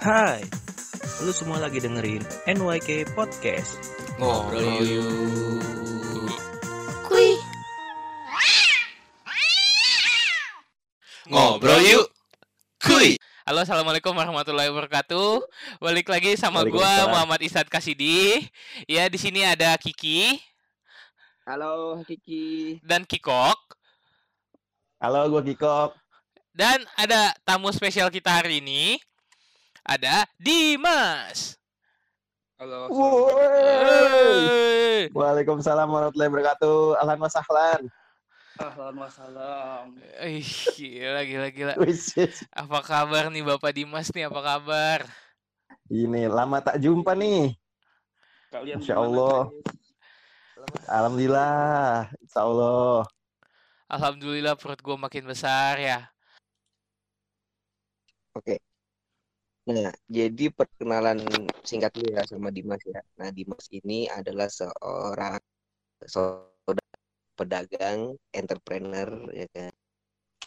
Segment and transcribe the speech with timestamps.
[0.00, 0.46] Hai,
[1.26, 3.74] lu semua lagi dengerin NYK Podcast.
[4.22, 5.10] Ngobrol yuk.
[7.10, 7.34] Kui.
[11.26, 12.06] Ngobrol yuk.
[12.78, 13.18] Kuy.
[13.46, 15.42] Halo, assalamualaikum warahmatullahi wabarakatuh.
[15.82, 17.10] Balik lagi sama gua Waalaikumsalam.
[17.10, 18.46] Muhammad Isad Kasidi.
[18.86, 20.38] Ya, di sini ada Kiki
[21.46, 22.78] Halo Kiki.
[22.82, 23.58] dan Kikok
[24.98, 25.94] Halo, gue Kiko.
[26.56, 28.96] Dan ada tamu spesial kita hari ini.
[29.84, 31.60] Ada Dimas.
[32.56, 32.88] Halo.
[35.12, 36.96] Waalaikumsalam warahmatullahi wabarakatuh.
[36.96, 37.82] Alhamdulillah wasahlan.
[38.56, 40.00] Ahlan wassalam.
[40.24, 40.48] Ih,
[40.80, 41.72] gila, gila, gila.
[41.84, 42.16] Wis.
[42.56, 44.32] Apa kabar nih Bapak Dimas nih?
[44.32, 45.04] Apa kabar?
[45.92, 47.52] Ini lama tak jumpa nih.
[48.48, 49.38] Kalian gimana, Allah.
[49.52, 50.88] guys?
[50.88, 52.08] Alhamdulillah.
[52.24, 53.04] Insya Allah.
[53.86, 56.08] Alhamdulillah perut gua makin besar ya.
[58.36, 58.60] Oke.
[59.66, 61.18] Nah, jadi perkenalan
[61.66, 63.02] singkat dulu ya sama Dimas ya.
[63.18, 65.40] Nah, Dimas ini adalah seorang
[66.06, 66.94] saudara
[67.34, 69.72] pedagang, entrepreneur ya kan.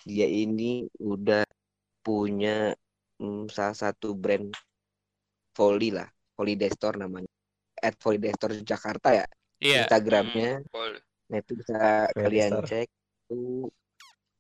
[0.08, 1.44] Dia ini udah
[1.99, 2.72] punya
[3.19, 4.55] mm, salah satu brand
[5.52, 6.08] volley lah,
[6.39, 7.31] volley Store namanya.
[7.83, 9.25] At volley Store Jakarta ya,
[9.59, 9.83] Iya.
[9.83, 10.64] Instagramnya.
[11.30, 12.67] Nah, itu bisa kalian Store.
[12.71, 12.88] cek
[13.30, 13.67] itu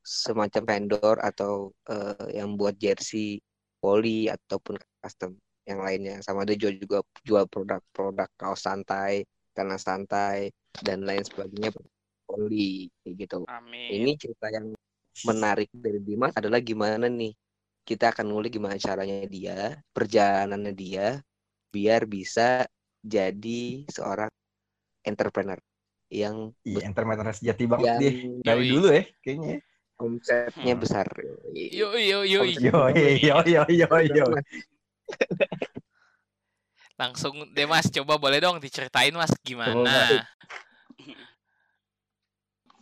[0.09, 3.37] semacam vendor atau eh, yang buat jersey
[3.77, 5.37] poli ataupun custom
[5.69, 6.17] yang lainnya.
[6.25, 9.21] Sama dia jual juga jual produk-produk kaos santai,
[9.53, 10.49] celana santai
[10.81, 11.69] dan lain sebagainya
[12.25, 13.45] poli kayak gitu.
[13.45, 13.89] Amin.
[13.93, 14.73] Ini cerita yang
[15.29, 17.37] menarik dari Dimas adalah gimana nih
[17.85, 21.21] kita akan ngulik gimana caranya dia, perjalanannya dia
[21.69, 22.65] biar bisa
[23.01, 24.29] jadi seorang
[25.05, 25.57] entrepreneur
[26.09, 28.11] yang Iya, entrepreneur sejati banget yang dia.
[28.45, 29.57] Dari dulu ya, kayaknya.
[29.99, 30.81] Omsetnya Hmm.
[30.81, 31.07] besar.
[31.53, 32.41] Yo yo yo.
[32.47, 34.25] Yo, yo, yo, yo, yo.
[36.99, 39.75] Langsung deh Mas, coba boleh dong diceritain Mas gimana?
[39.75, 40.27] Coba.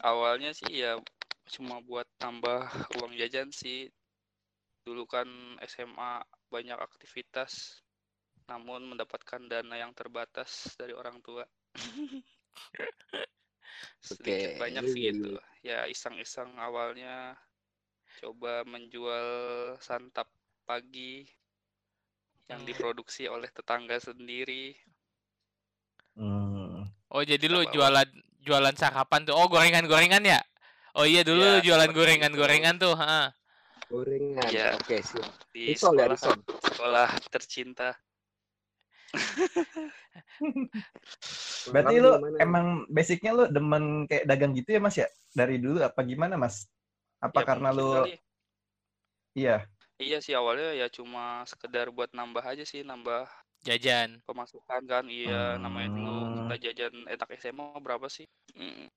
[0.01, 1.01] awalnya sih ya
[1.49, 2.69] cuma buat tambah
[3.01, 3.89] uang jajan sih
[4.85, 5.27] dulu kan
[5.65, 7.81] SMA banyak aktivitas
[8.47, 11.43] namun mendapatkan dana yang terbatas dari orang tua
[14.01, 15.31] sedikit Oke, banyak sih gitu
[15.65, 17.35] ya iseng-iseng awalnya
[18.23, 19.27] coba menjual
[19.83, 20.29] santap
[20.65, 21.27] pagi
[22.47, 22.69] yang Hmm.
[22.69, 24.75] diproduksi oleh tetangga sendiri
[26.17, 26.89] Hmm.
[27.13, 28.09] Oh jadi lu jualan
[28.41, 29.37] jualan sarapan tuh?
[29.37, 30.41] Oh gorengan-gorengan ya?
[30.97, 33.29] Oh iya dulu Ya, jualan gorengan-gorengan tuh, ha.
[33.85, 34.49] Gorengan.
[34.49, 34.73] Iya.
[34.81, 35.29] Oke, siap.
[35.53, 36.37] di Risol ya, sekolah risol.
[36.57, 37.89] sekolah tercinta
[41.73, 42.41] Berarti lu gimana nih?
[42.41, 45.07] emang basicnya lu demen kayak dagang gitu ya, Mas ya?
[45.35, 46.67] Dari dulu apa gimana, Mas?
[47.19, 48.15] Apa Ya, karena lu kali.
[49.35, 49.55] iya,
[49.97, 53.25] Iya sih awalnya ya cuma sekedar buat nambah aja sih nambah
[53.65, 54.21] Jajan.
[54.29, 56.45] pemasukan kan iya namanya dulu Hmm.
[56.45, 58.89] kita jajan etak SMA berapa sih Mm,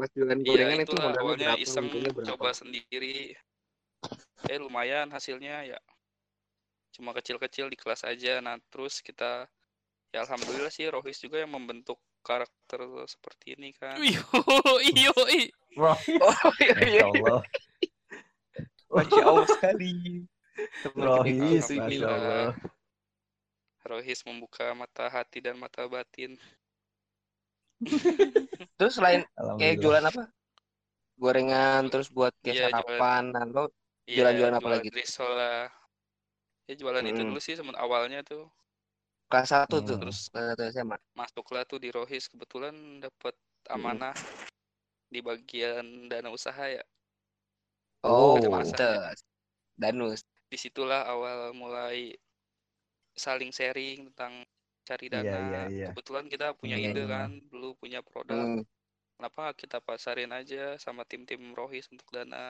[0.00, 1.60] Mas jualan iya gorengan itu itulah modalnya awalnya berapa?
[1.64, 2.28] iseng berapa?
[2.32, 3.16] coba sendiri
[4.48, 5.78] eh lumayan hasilnya ya
[6.96, 9.44] cuma kecil-kecil di kelas aja nah terus kita
[10.08, 14.24] ya alhamdulillah sih Rohis juga yang membentuk karakter seperti ini kan Iyo,
[14.82, 15.48] iyo, i.
[15.76, 17.04] Wah, Oh iya iya.
[17.04, 17.40] Masya Allah.
[18.88, 19.92] Masya Allah sekali.
[20.96, 22.08] Rohis, Masya.
[22.08, 22.48] Allah.
[23.84, 26.34] Rohis membuka mata hati dan mata batin
[28.74, 29.22] Terus selain
[29.56, 30.22] kayak jualan apa?
[31.14, 32.82] Gorengan terus buat kayak Iya, jualan.
[32.82, 33.24] sarapan.
[33.54, 33.64] Lo
[34.08, 34.90] Iya, Jualan-jualan apa jualan lagi?
[34.90, 35.68] risol lah
[36.64, 37.28] ya jualan itu Mm.
[37.32, 38.44] dulu sih semen awalnya tuh
[39.30, 40.02] kelas satu tuh, Hmm.
[40.02, 40.96] terus kelas satu SMA.
[41.18, 42.74] masuklah tuh di Rohis kebetulan
[43.04, 43.34] dapat
[43.68, 44.14] amanah
[45.12, 46.84] di bagian dana usaha ya
[48.04, 49.24] Oh, pantes.
[49.78, 50.20] Danus.
[50.48, 52.16] di situlah awal mulai
[53.12, 54.46] saling sharing tentang
[54.88, 55.88] cari Iya, dana iya, iya.
[55.92, 57.12] kebetulan kita punya Iya, ide iya.
[57.12, 58.62] kan dulu punya produk Hmm.
[59.18, 62.40] kenapa kita pasarin aja sama tim-tim Rohis untuk dana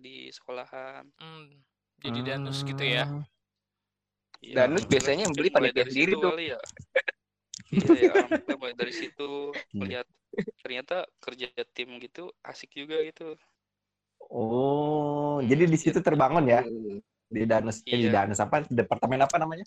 [0.00, 1.62] di sekolahan Hmm,
[2.02, 3.06] jadi danus gitu ya.
[4.36, 4.44] Hmm.
[4.44, 6.32] Iya, Danus alhamdulillah biasanya beli panitia dari sendiri tuh.
[6.36, 6.58] ya
[7.96, 8.14] iya
[8.46, 9.74] ya mulai dari situ Iya.
[9.74, 10.06] melihat
[10.60, 13.34] ternyata kerja tim gitu asik juga gitu
[14.26, 16.98] Oh, Hmm, jadi di situ terbangun ya Hmm.
[17.26, 18.22] di Danus, eh, di Iya.
[18.26, 18.62] Danus apa?
[18.66, 19.62] Departemen apa namanya?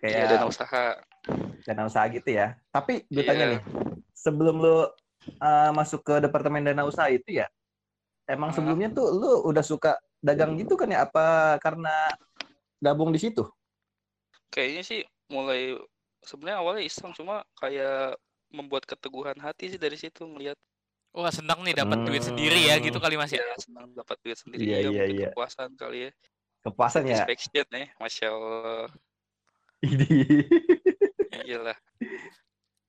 [0.00, 0.84] iya Kayak dana usaha
[1.66, 2.56] dana usaha gitu ya.
[2.70, 3.28] Tapi gue Iya.
[3.28, 3.60] tanya nih,
[4.14, 7.46] sebelum lu uh, masuk ke departemen dana usaha itu ya,
[8.24, 8.54] emang Ah.
[8.56, 11.04] sebelumnya tuh lu udah suka dagang gitu kan ya?
[11.04, 11.92] Apa karena
[12.86, 13.42] gabung di situ?
[14.46, 15.74] kayaknya sih mulai
[16.22, 18.14] sebenarnya awalnya iseng cuma kayak
[18.54, 20.54] membuat keteguhan hati sih dari situ melihat
[21.16, 23.04] Wah, senang nih dapat duit sendiri ya gitu Hmm.
[23.08, 23.40] kali Mas ya.
[23.40, 25.28] Ya, senang dapat duit sendiri Iya, ya, iya, iya.
[25.32, 26.10] kepuasan kali ya.
[26.60, 27.24] Kepuasan ya.
[27.24, 28.86] Satisfaction ya, masya Allah.
[29.80, 30.08] Ini.
[31.32, 31.78] Ya, iyalah.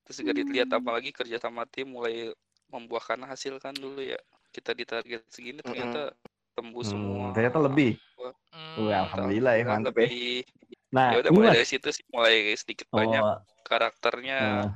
[0.04, 2.28] Terus juga dilihat apalagi kerja sama tim mulai
[2.68, 4.20] membuahkan hasil kan dulu ya.
[4.52, 6.12] Kita di target segini ternyata
[6.52, 7.32] tembus semua.
[7.32, 7.96] Hmm, ternyata lebih.
[8.50, 8.76] Hmm.
[8.84, 10.06] Wah, alhamdulillah ya, mantep ya.
[10.06, 10.42] lebih.
[10.88, 14.72] Nah, Ya udah mulai dari situ sih mulai sedikit banyak Oh, karakternya nah,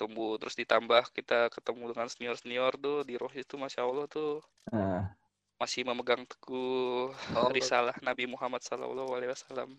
[0.00, 4.40] tumbuh terus ditambah kita ketemu dengan senior senior tuh di Rohis itu masya Allah tuh
[4.72, 5.12] nah.
[5.60, 7.52] masih memegang teguh Oh.
[7.52, 9.76] risalah Nabi Muhammad Sallallahu Alaihi Wasallam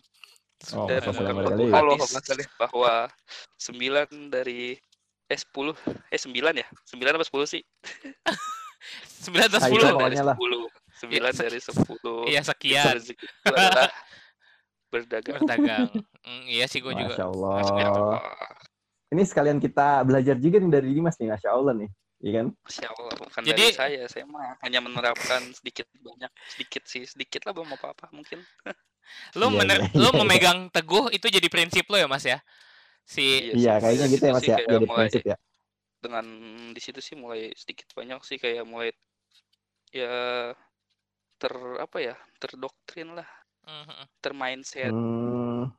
[0.78, 3.10] Oh, dan memegang teguh hadis bahwa
[3.58, 4.78] sembilan dari
[5.26, 5.74] eh sepuluh
[6.06, 7.62] eh sembilan ya sembilan apa sepuluh sih
[9.26, 9.90] 9 atau Ah, itu 10.
[9.90, 10.34] pokoknya dari lah.
[10.34, 10.64] sepuluh
[11.02, 12.96] sembilan Ya, sek- dari sepuluh Iya, Itu sekian
[13.44, 13.90] adalah
[14.88, 15.88] berdagang berdagang.
[16.22, 17.16] Hmm, iya sih gue juga.
[17.16, 17.54] Masya Allah.
[17.58, 18.18] Masya Allah
[19.08, 21.90] Ini sekalian kita belajar juga nih dari Dimas nih, Masya Allah nih.
[22.22, 22.46] Iya kan?
[22.54, 27.42] Masya Allah bukan Jadi- dari saya saya mah hanya menerapkan sedikit banyak sedikit sih sedikit
[27.42, 28.38] lah belum apa apa mungkin
[29.36, 30.18] Lu Iya, mener, iya, lu iya.
[30.22, 32.38] memegang teguh itu jadi prinsip lo ya, Mas ya?
[33.02, 34.56] Si Iya, sih, kayaknya gitu ya Mas ya.
[34.62, 35.36] Jadi mulai prinsip ya.
[35.98, 36.24] dengan
[36.70, 38.94] di situ sih mulai sedikit banyak sih kayak mulai
[39.90, 40.14] ya
[41.42, 41.54] ter
[41.86, 43.28] apa ya terdoktrin lah
[43.66, 44.04] Mhm.
[44.24, 45.70] termindset Hmm,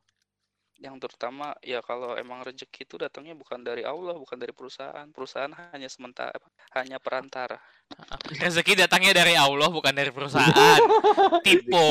[0.86, 5.54] yang terutama ya kalau emang rezeki itu datangnya bukan dari Allah bukan dari perusahaan perusahaan
[5.72, 6.48] hanya sementara apa,
[6.80, 7.60] hanya perantara
[8.44, 10.80] rezeki datangnya dari Allah bukan dari perusahaan.
[11.46, 11.84] Tipe.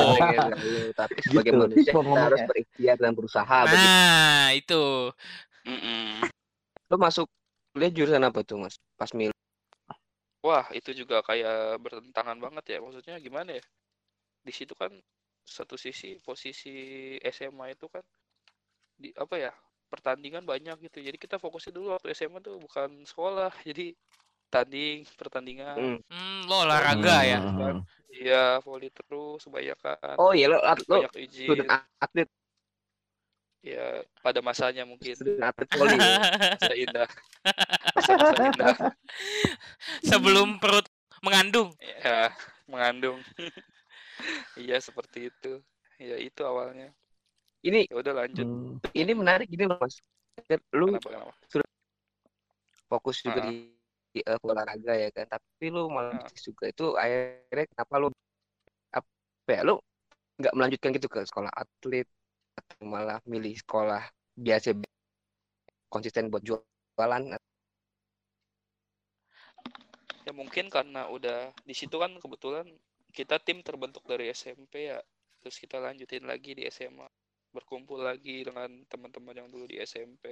[0.97, 3.59] Tapi sebagai Gitu, manusia kita harus berikhtiar dan berusaha.
[3.69, 3.89] begitu.
[3.89, 4.83] Nah, itu.
[5.69, 6.27] Mm-mm.
[6.91, 7.27] Lo masuk
[7.73, 8.75] kuliah jurusan apa tuh mas?
[9.01, 9.33] Pas milih.
[10.43, 12.79] Wah itu juga kayak bertentangan banget ya.
[12.83, 13.65] Maksudnya gimana ya?
[14.43, 14.91] Di situ kan
[15.43, 18.03] satu sisi posisi SMA itu kan
[18.99, 19.53] di apa ya
[19.87, 20.99] pertandingan banyak gitu.
[21.00, 23.55] Jadi kita fokusnya dulu waktu SMA tuh bukan sekolah.
[23.69, 23.94] Jadi
[24.53, 25.77] tanding pertandingan.
[25.79, 25.99] Hmm.
[26.11, 27.39] Hmm, lo olahraga ya.
[27.41, 27.81] hmm,
[28.12, 30.17] iya volley terus kebanyakan.
[30.21, 31.65] Oh iya lo, lo banyak izin.
[31.97, 32.29] atlet,
[33.65, 35.17] ya pada masanya mungkin.
[35.17, 35.79] Student atlet ya?
[35.81, 37.09] masa masa-masa indah
[40.11, 40.87] Sebelum perut
[41.23, 41.71] mengandung.
[41.81, 42.31] ya
[42.67, 43.19] mengandung
[44.59, 45.63] iya seperti itu
[45.99, 46.91] ya itu awalnya
[47.63, 48.83] Ini ya udah lanjut hmm.
[48.91, 50.03] ini menarik gini loh mas.
[50.75, 51.71] Lu kenapa kenapa
[52.91, 53.47] fokus juga Ah.
[53.47, 53.71] di,
[54.11, 56.27] di, eh, olahraga ya kan, tapi lu malah Ah.
[56.27, 58.09] bisnis juga itu akhirnya kenapa lu
[58.91, 59.07] apa
[59.47, 59.79] ya lu
[60.43, 62.07] nggak melanjutkan gitu ke sekolah atlet
[62.59, 64.03] atau malah milih sekolah
[64.35, 64.75] biasa
[65.87, 67.23] konsisten buat jualan
[70.27, 71.39] ya mungkin karena udah
[71.69, 72.67] di situ kan kebetulan
[73.17, 75.01] kita tim terbentuk dari SMP ya.
[75.43, 77.09] Terus kita lanjutin lagi di SMA
[77.57, 80.27] berkumpul lagi dengan teman-teman yang dulu di SMP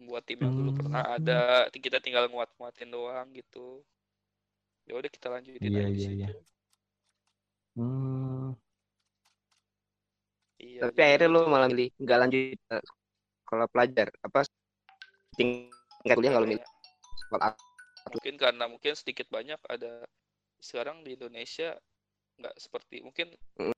[0.00, 1.16] membuat tim yang dulu pernah Hmm.
[1.16, 1.40] ada.
[1.72, 3.84] Kita tinggal nguat-nguatin doang gitu.
[4.88, 6.28] Ya udah kita lanjutin Iya, aja iya, iya.
[7.76, 8.56] Hmm.
[10.64, 12.76] iya tapi jadi akhirnya lu malah milih nggak lanjut ke
[13.44, 14.38] sekolah pelajar apa
[15.38, 16.70] tingkat kuliah nggak lu milih kayaknya
[17.22, 17.52] sekolah
[18.12, 20.06] mungkin karena mungkin sedikit banyak ada
[20.62, 21.76] sekarang di Indonesia
[22.36, 23.32] nggak seperti mungkin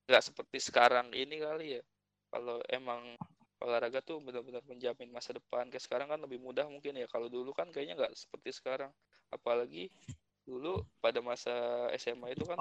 [0.09, 1.83] nggak seperti sekarang ini kali ya.
[2.29, 3.17] Kalau emang
[3.59, 7.07] olahraga tuh benar-benar menjamin masa depan kayak sekarang kan lebih mudah mungkin ya.
[7.11, 8.93] Kalau dulu kan kayaknya nggak seperti sekarang.
[9.33, 9.89] Apalagi
[10.49, 12.61] dulu pada masa SMA itu kan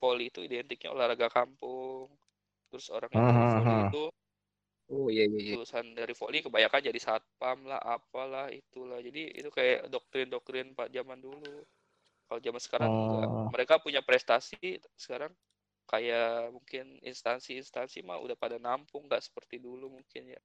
[0.00, 2.12] voli itu identiknya olahraga kampung.
[2.70, 3.28] Terus orang yang
[3.64, 3.88] Hmm.
[3.88, 4.02] itu
[4.88, 5.54] oh iya iya iya.
[5.56, 8.98] Lulusan dari voli kebanyakan jadi satpam lah apalah itulah.
[9.00, 11.64] Jadi itu kayak doktrin-doktrin pak zaman dulu.
[12.28, 13.28] Kalau zaman sekarang enggak.
[13.28, 13.48] Oh.
[13.52, 15.32] mereka punya prestasi sekarang
[15.88, 20.40] kayak mungkin instansi-instansi mah udah pada nampung nggak seperti dulu mungkin ya.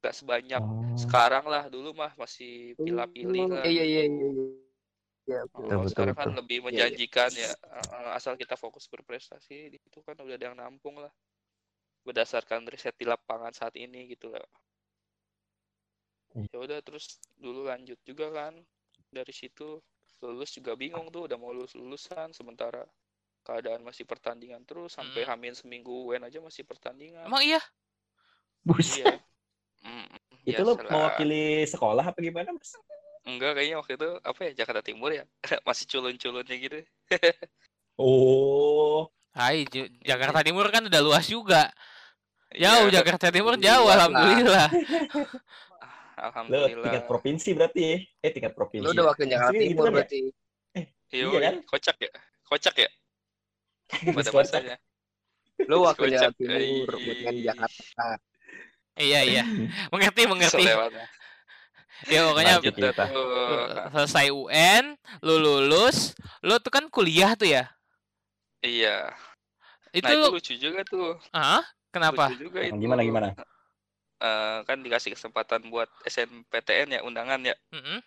[0.00, 0.96] Nggak sebanyak Oh.
[0.96, 3.64] sekarang lah dulu mah masih pilih-pilih lah.
[3.68, 4.46] Iya iya iya iya.
[5.28, 6.66] Iya Oh, Betul, kalau betul, sekarang kan lebih Iya, iya.
[6.88, 11.12] menjanjikan ya eh, asal kita fokus berprestasi di situ kan udah ada yang nampung lah
[12.06, 14.42] berdasarkan riset di lapangan saat ini gitu lah
[16.38, 16.54] Iya.
[16.54, 18.54] ya udah terus dulu lanjut juga kan
[19.10, 19.80] dari situ
[20.22, 22.84] lulus juga bingung tuh udah mau lulus lulusan sementara
[23.42, 25.34] keadaan masih pertandingan terus sampai Hmm.
[25.34, 27.58] hamin seminggu UN aja masih pertandingan Emang iya?
[28.62, 29.02] Buset.
[29.02, 29.16] iya
[29.78, 30.10] Mm,
[30.44, 30.90] Itu lo biasalah.
[30.90, 32.74] mewakili sekolah apa gimana, Mas?
[33.24, 35.24] enggak kayaknya waktu itu apa ya Jakarta Timur ya
[35.68, 36.78] masih culun-culunnya gitu
[37.98, 39.10] Oh.
[39.38, 41.70] Hai, Ju- Jakarta Timur kan udah luas juga.
[42.50, 44.66] Iya, Jauh Jakarta Timur Iya jauh alhamdulillah.
[46.26, 47.98] alhamdulillah tingkat provinsi berarti ya?
[48.26, 48.82] Eh, tingkat provinsi.
[48.82, 49.94] lu udah wakil Jakarta gitu Timur kan ya?
[49.94, 50.18] berarti
[51.08, 51.54] Iya, Iya kan?
[51.64, 52.10] kocak ya
[52.44, 52.90] kocak ya
[54.18, 54.76] pada masanya
[55.64, 58.06] lu wakil Kocak, Jakarta Timur eh, bukan Jakarta
[58.98, 59.44] Iya iya.
[59.94, 60.64] Mengerti mengerti.
[62.10, 63.22] Ya pokoknya Lanjut Kita lu
[63.94, 64.84] selesai UN,
[65.22, 67.70] lu lulus, lu tuh kan kuliah tuh ya.
[68.58, 69.14] iya.
[69.92, 71.06] Itu Nah, itu lu lucu juga tuh.
[71.32, 72.24] ah kenapa?
[72.24, 72.78] Lucu juga itu.
[72.82, 73.28] Gimana gimana?
[74.28, 77.54] Eh, kan dikasih kesempatan buat SNPTN ya undangan ya.
[77.72, 78.02] Mm-mm.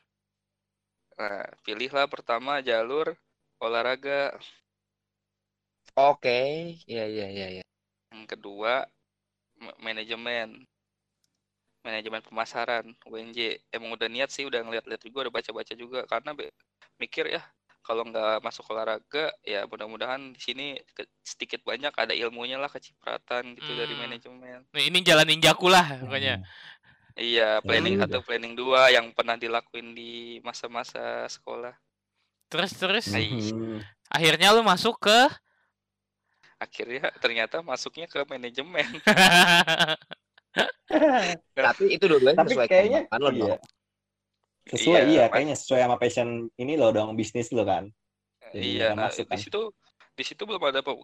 [1.20, 3.08] Nah, pilihlah pertama jalur
[3.64, 4.22] olahraga,
[6.10, 6.36] Oke,
[6.92, 7.64] iya iya iya iya.
[8.12, 8.74] yang kedua
[9.64, 10.50] ma- manajemen.
[11.86, 13.40] Manajemen pemasaran, UNJ.
[13.76, 16.54] Emang udah niat sih, udah ngeliat-liat juga, udah baca-baca juga karena be-
[17.02, 17.42] mikir ya
[17.82, 20.66] kalau nggak masuk olahraga ya mudah-mudahan di sini
[21.26, 24.02] sedikit banyak ada ilmunya lah kecipratan gitu dari Hmm.
[24.06, 24.60] manajemen.
[24.72, 26.42] Nih, ini jalan ninjaku lah pokoknya.
[26.42, 26.50] Hmm.
[27.20, 31.76] Iya, planning atau planning dua yang pernah dilakuin di masa-masa sekolah.
[32.48, 33.28] Terus terus Hai.
[33.32, 33.84] Mhm.
[34.12, 35.20] akhirnya lu masuk ke
[36.62, 38.86] Akhirnya ternyata masuknya ke manajemen.
[41.56, 43.56] Tapi itu dua-duanya Tapi sesuai kayaknya lo iya.
[44.70, 46.30] Sesuai Iya, iya, kayaknya sesuai sama passion
[46.62, 47.90] ini lo dong bisnis lo kan.
[48.54, 49.40] Jadi Iya, nah masuk di kan.
[49.42, 49.60] situ
[50.18, 51.02] di situ belum ada pe-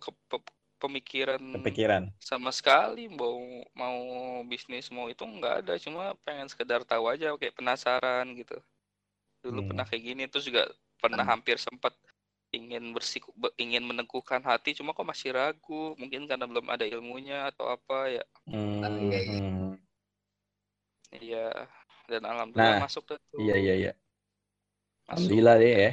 [0.77, 2.03] pemikiran Kepikiran.
[2.21, 3.39] sama sekali mau
[3.73, 3.97] mau
[4.45, 8.57] bisnis mau itu nggak ada cuma pengen sekedar tahu aja kayak penasaran gitu
[9.43, 9.69] dulu Hmm.
[9.69, 10.63] pernah kayak gini terus juga
[11.01, 11.93] pernah hampir sempat
[12.53, 17.49] ingin bersiku be- ingin meneguhkan hati cuma kok masih ragu mungkin karena belum ada ilmunya
[17.51, 19.41] atau apa ya Hmm, iya, iya.
[19.41, 19.75] hmm.
[21.15, 21.67] iya
[22.09, 23.91] dan alhamdulillah Nah, masuk tuh Iya iya iya.
[25.07, 25.89] masuk Alhamdulillah deh ya.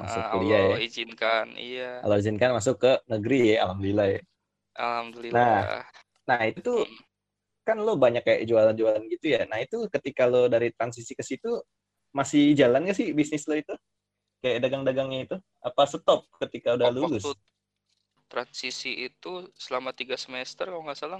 [0.00, 0.78] Masuk Ah, kuliah Allah ya.
[0.86, 4.20] izinkan iya Kalau izinkan masuk ke negeri ya, alhamdulillah ya.
[4.82, 5.84] alhamdulillah
[6.28, 6.96] Nah itu tuh Hmm.
[7.68, 9.40] kan lo banyak kayak jualan-jualan gitu ya.
[9.50, 11.48] Nah itu ketika lo dari transisi ke situ
[12.18, 13.74] masih jalan nggak sih bisnis lo itu?
[14.42, 15.36] Kayak dagang-dagangnya itu?
[15.68, 17.26] Apa stop ketika udah Wak- lulus?
[18.32, 19.32] Transisi itu
[19.64, 21.18] selama tiga semester kalau nggak salah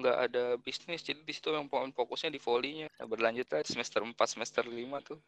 [0.00, 4.28] nggak ada bisnis jadi di situ yang fokusnya di volinya nah, berlanjut lah semester 4
[4.32, 5.18] semester 5 tuh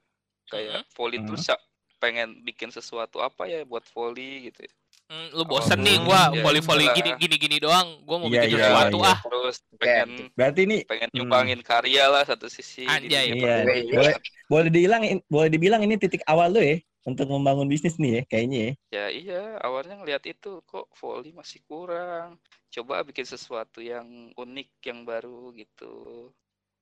[0.52, 1.26] kayak voli Mhm.
[1.26, 1.56] terus ya
[2.02, 4.72] pengen bikin sesuatu apa ya buat voli gitu ya.
[5.04, 6.96] Hmm, lu bosen nih Oh, gua iya, volley-volley iya.
[6.96, 8.00] gini gini gini doang.
[8.08, 9.12] Gua mau Iya, bikin iya, sesuatu iya.
[9.12, 9.18] ah.
[9.20, 11.16] terus pengen Berarti ini pengen Hmm.
[11.20, 13.36] nyumbangin karya lah satu sisi di Anjay.
[13.36, 14.14] dunia Iya, boleh
[14.48, 18.58] boleh dibilang boleh dibilang ini titik awal lo ya untuk membangun bisnis nih ya kayaknya
[18.58, 18.72] ya.
[18.88, 22.40] Ya iya, awalnya ngelihat itu kok volley masih kurang.
[22.72, 26.32] Coba bikin sesuatu yang unik, yang baru gitu.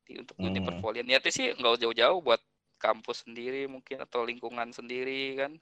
[0.07, 0.63] Di untuk Hmm.
[0.63, 1.11] pervolian.
[1.11, 2.39] Niatnya sih nggak jauh-jauh buat
[2.79, 5.53] kampus sendiri mungkin atau lingkungan sendiri kan.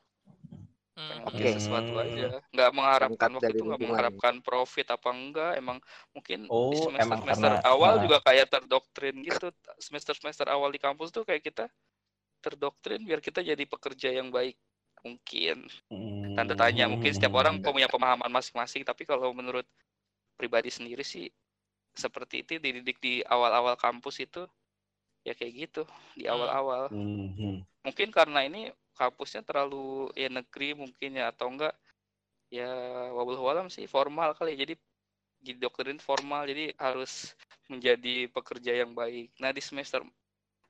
[1.01, 1.29] Pengen Hmm.
[1.31, 1.57] bikin Oke.
[1.57, 2.27] sesuatu aja.
[2.51, 3.81] Nggak mengharapkan waktu itu nggak lingkungan.
[3.89, 5.53] mengharapkan profit apa enggak.
[5.57, 5.79] Emang
[6.11, 6.93] mungkin Oh, di emang
[7.23, 8.01] semester-semester karena- awal ah.
[8.03, 9.47] juga kayak terdoktrin gitu.
[9.79, 11.65] Semester-semester awal di kampus tuh kayak kita
[12.39, 14.57] terdoktrin biar kita jadi pekerja yang baik
[15.01, 16.33] mungkin Hmm.
[16.33, 19.65] tanda tanya mungkin setiap orang punya pemahaman masing-masing tapi kalau menurut
[20.37, 21.29] pribadi sendiri sih
[21.91, 24.45] seperti itu dididik di awal-awal kampus itu
[25.21, 25.83] ya kayak gitu
[26.15, 26.33] di Hmm.
[26.33, 27.57] awal-awal Hmm, hmm.
[27.83, 31.75] mungkin karena ini kampusnya terlalu ya negeri mungkin ya atau enggak
[32.53, 32.69] ya
[33.17, 34.67] wabul walam sih formal kali ya.
[34.67, 34.75] jadi
[35.41, 37.33] didoktrin formal jadi harus
[37.73, 40.05] menjadi pekerja yang baik nah di semester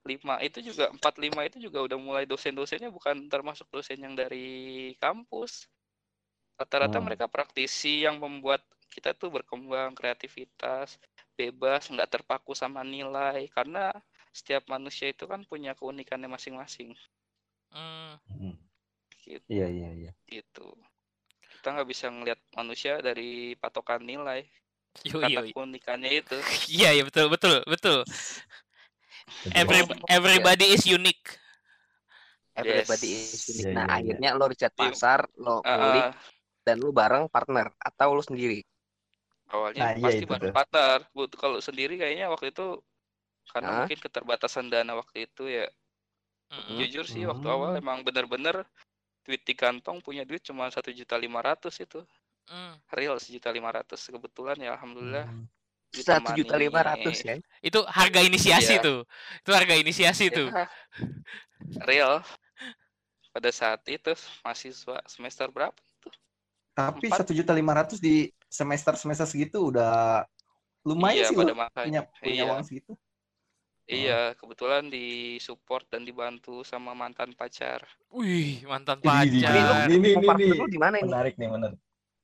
[0.07, 4.95] 5 itu juga 4 5 itu juga udah mulai dosen-dosennya bukan termasuk dosen yang dari
[5.03, 5.69] kampus
[6.61, 7.07] rata-rata Hmm.
[7.09, 10.99] mereka praktisi yang membuat kita tuh berkembang kreativitas
[11.39, 13.93] bebas nggak terpaku sama nilai karena
[14.35, 16.93] setiap manusia itu kan punya keunikannya masing-masing
[17.75, 18.15] Hmm.
[18.29, 18.55] Hmm.
[19.25, 20.11] gitu Iya iya iya.
[20.31, 20.67] gitu.
[21.53, 24.41] kita nggak bisa ngelihat manusia dari patokan nilai
[25.05, 25.53] yoi.
[25.53, 26.39] keunikannya itu
[26.71, 27.99] Iya, iya betul, betul, betul.
[29.55, 31.39] Every, everybody is unique.
[32.55, 33.35] Everybody Yes.
[33.35, 33.67] is unique.
[33.67, 34.19] Iya, Nah, iya, iya.
[34.19, 34.93] akhirnya lo riset Iya.
[34.93, 36.13] pasar, lo Ah, kulik, ah,
[36.67, 38.61] dan lo bareng partner atau lo sendiri.
[39.55, 40.99] awalnya Nah, iya pasti itu bareng partner
[41.43, 42.67] kalau sendiri kayaknya waktu itu
[43.53, 43.79] karena Hah?
[43.79, 45.65] mungkin keterbatasan dana waktu itu ya
[46.51, 46.77] Mm-mm.
[46.83, 47.55] jujur sih waktu Hmm.
[47.55, 48.67] awal emang bener-bener
[49.23, 52.03] duit di kantong punya duit cuma satu juta lima ratus itu
[52.51, 52.75] Mm.
[52.91, 55.47] real sejuta lima ratus kebetulan ya alhamdulillah Hmm.
[55.91, 57.35] Satu juta lima ratus ya.
[57.59, 58.83] Itu harga inisiasi Iya.
[58.83, 58.99] tuh.
[59.43, 60.47] Itu harga inisiasi tuh.
[60.47, 60.67] Ya,
[61.91, 62.23] real
[63.31, 65.75] pada saat itu mahasiswa semester berapa
[66.75, 67.27] Tapi Empat.
[67.27, 70.23] satu juta lima ratus di semester semester segitu udah
[70.87, 72.45] lumayan iya sih pada lo masanya punya punya iya.
[72.47, 72.93] uang segitu.
[73.91, 77.83] Iya, kebetulan disupport dan dibantu sama mantan pacar.
[78.15, 79.91] Wih, mantan Ini, ini, pacar.
[79.99, 80.47] ini, ini, ini.
[80.59, 81.11] lo di mana ini?
[81.11, 81.79] Menarik nih menarik.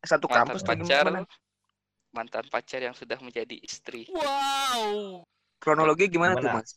[0.06, 1.20] Satu Mantan kampus pacar, gimana?
[2.14, 4.06] mantan pacar yang sudah menjadi istri.
[4.14, 5.26] Wow.
[5.58, 6.62] Kronologi gimana, tuh, Gimana?
[6.62, 6.70] Mas?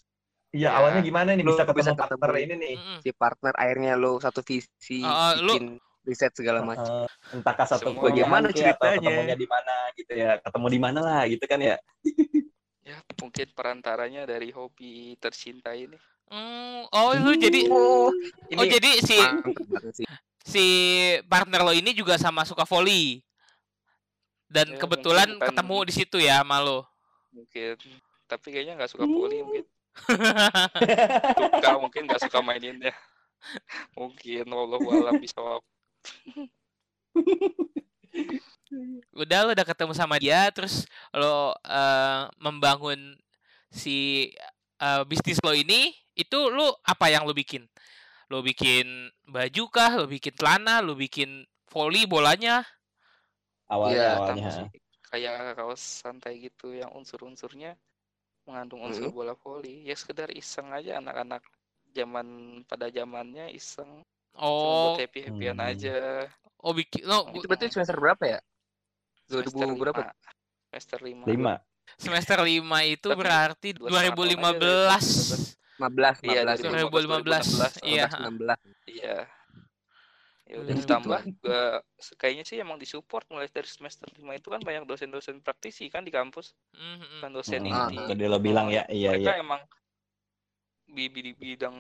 [0.50, 2.46] Iya Ya, awalnya gimana nih lu bisa bisa ketemu partner ketemu.
[2.50, 2.75] ini nih?
[3.05, 5.63] Si partner akhirnya lo satu visi, Ah, ah, lu- bikin
[6.10, 6.89] riset segala macam.
[6.89, 8.98] Eh, entahkah satu Bagaimana ceritanya?
[8.98, 11.75] ketemunya di mana gitu ya ketemu di mana lah gitu kan ya
[12.89, 15.96] Ya, mungkin perantaranya dari hobi tercinta ini.
[16.25, 18.10] Hmm, oh lu jadi Oh,
[18.58, 19.17] oh jadi si
[20.41, 20.65] si
[21.25, 23.22] partner lo ini juga sama suka volley.
[24.50, 26.86] Dan Ya, kebetulan mungkin bukan- ketemu di situ ya sama lo.
[27.29, 27.77] mungkin
[28.25, 29.65] tapi kayaknya nggak suka volley mungkin
[31.53, 32.89] suka mungkin nggak suka maininnya
[33.93, 35.38] mungkin Allah alam bisa
[39.13, 43.17] udah lo udah ketemu sama dia terus lo eh, membangun
[43.73, 44.29] si
[44.79, 47.65] eh, bisnis lo ini itu lo apa yang lo bikin?
[48.29, 49.91] Lo bikin baju kah?
[49.97, 50.83] Lo bikin celana?
[50.85, 52.61] Lo bikin volley bolanya?
[53.69, 54.51] Awalnya Iya, awalnya.
[55.09, 57.73] kayak kaos santai gitu yang unsur-unsurnya
[58.45, 59.17] mengandung unsur Hmm.
[59.17, 59.85] bola voli.
[59.85, 61.41] Ya sekedar iseng aja anak-anak
[61.93, 62.27] zaman
[62.69, 64.05] pada zamannya iseng.
[64.38, 64.93] Oh.
[64.97, 65.69] happy happyan Hmm.
[65.73, 65.97] aja.
[66.61, 68.39] Oh bikin lo Itu berarti semester berapa ya?
[69.29, 70.03] 2000 semester berapa?
[70.69, 71.53] semester lima lima
[71.98, 75.00] semester 5 itu Tapi berarti dua setengah tahun aja 2015 dari
[75.79, 76.83] 15, Iya, 15.
[76.83, 78.59] 2015 iya 16.
[78.89, 79.17] iya
[80.50, 80.81] ya udah Hmm.
[80.81, 81.62] ditambah juga
[82.17, 86.09] kayaknya sih emang disupport mulai dari semester lima itu kan banyak dosen-dosen praktisi kan di
[86.09, 87.21] kampus Mhm.
[87.21, 89.62] kan dosen Hmm, inti tadi lo bilang ya iya mereka iya emang
[90.89, 91.77] di, di bidang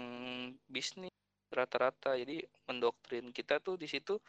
[0.69, 1.09] bisnis
[1.49, 4.21] rata-rata jadi mendoktrin kita tuh di situ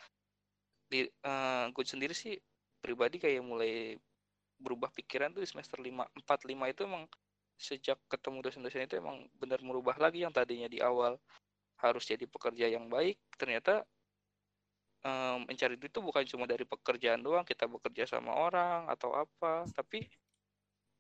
[0.88, 2.32] di eh, gue sendiri sih
[2.80, 3.96] pribadi kayak mulai
[4.60, 7.04] berubah pikiran tuh di semester 5 4 5 itu emang
[7.60, 11.16] sejak ketemu dosen-dosen itu emang benar merubah lagi yang tadinya di awal
[11.80, 13.84] harus jadi pekerja yang baik ternyata
[15.04, 19.68] eh, mencari duit itu bukan cuma dari pekerjaan doang kita bekerja sama orang atau apa
[19.72, 20.08] tapi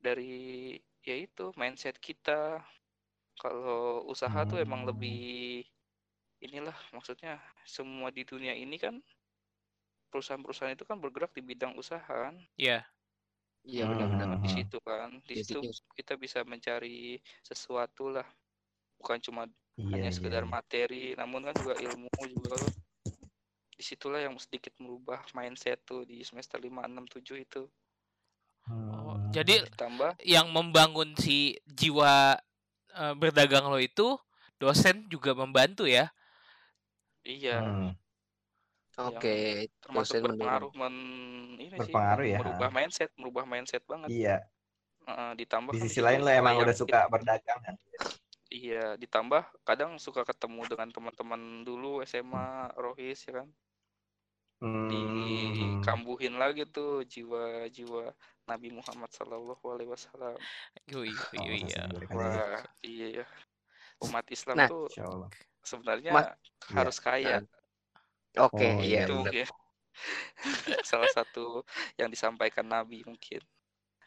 [0.00, 2.60] dari ya itu mindset kita
[3.40, 4.90] kalau usaha tuh emang Hmm.
[4.92, 5.64] lebih
[6.40, 8.96] inilah maksudnya semua di dunia ini kan
[10.10, 12.82] perusahaan-perusahaan itu kan bergerak di bidang usaha kan iya
[13.60, 13.92] Iya Hmm.
[13.92, 14.38] benar-benar.
[14.40, 15.92] di situ kan di situ Basicnya.
[15.92, 18.24] kita bisa mencari sesuatu lah
[18.96, 19.42] bukan cuma
[19.76, 20.50] iya hanya iya, sekedar iya.
[20.50, 22.56] materi namun kan juga ilmu juga
[23.70, 27.62] di situlah yang sedikit merubah mindset tuh di semester 5 6 7 itu
[28.68, 29.32] Oh, Hmm.
[29.32, 32.36] jadi ditambah yang membangun si jiwa
[32.92, 34.16] eh, berdagang lo itu
[34.56, 36.08] dosen juga membantu ya
[37.24, 37.92] iya Hmm.
[39.08, 39.36] Oke,
[39.80, 40.94] termasuk dosen berpengaruh men
[41.56, 42.38] ini sih Berpengaruh ya.
[42.42, 44.08] merubah mindset merubah mindset banget.
[44.12, 44.36] Iya.
[45.08, 47.74] Heeh, ditambah di kan sisi lain lo emang udah suka berdagang kan?
[48.50, 53.48] Iya ditambah kadang suka ketemu dengan teman-teman dulu SMA Rohis ya kan?
[54.60, 55.08] Hmm.
[55.80, 58.12] dikambuhin lagi tuh jiwa-jiwa
[58.44, 60.36] Nabi Muhammad Sallallahu Alaihi Wasallam.
[60.92, 61.84] Yui, Oh, yui, masih iya.
[62.12, 63.26] wah iya ya.
[64.04, 64.84] Umat Islam Nah, tuh
[65.64, 66.36] sebenarnya Mas-
[66.76, 67.40] harus kaya
[68.38, 69.02] Oke, Oh, iya.
[69.02, 69.32] itu benar.
[69.32, 69.46] mungkin
[70.90, 71.64] salah satu
[72.00, 73.40] yang disampaikan Nabi mungkin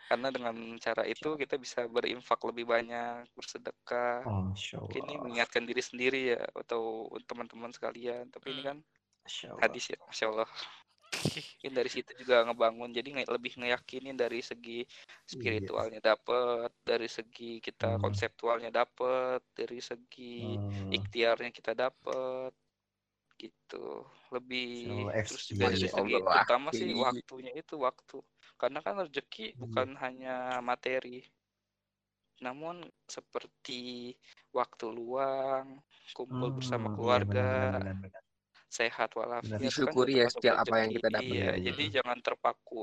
[0.09, 4.43] karena dengan cara itu kita bisa berinfak lebih banyak bersedekah Oh,
[4.85, 8.77] mungkin ini mengingatkan diri sendiri ya atau teman-teman sekalian tapi ini kan
[9.61, 10.49] hadis ya masya Allah
[11.57, 14.83] mungkin dari situ juga ngebangun jadi nge- lebih ngeyakinin dari segi
[15.25, 18.03] spiritualnya dapet dari segi kita Hmm.
[18.03, 20.91] konseptualnya dapet dari segi Hmm.
[20.91, 22.51] ikhtiarnya kita dapet
[23.43, 28.17] gitu lebih Allah, terus juga dari Masya segi Allah, terutama sih waktunya itu waktu
[28.61, 29.61] karena kan rezeki Hmm.
[29.63, 31.27] bukan hanya materi
[32.41, 32.75] namun
[33.07, 34.13] seperti
[34.51, 35.79] waktu luang
[36.11, 38.23] kumpul bersama Hmm, iya, keluarga benar, benar, benar, benar.
[38.67, 40.97] sehat walafiat kan Disyukuri juga ya setiap apa yang rezeki.
[40.97, 41.25] kita dapat.
[41.29, 41.95] Iya, Iya, jadi iya.
[42.01, 42.81] jangan terpaku.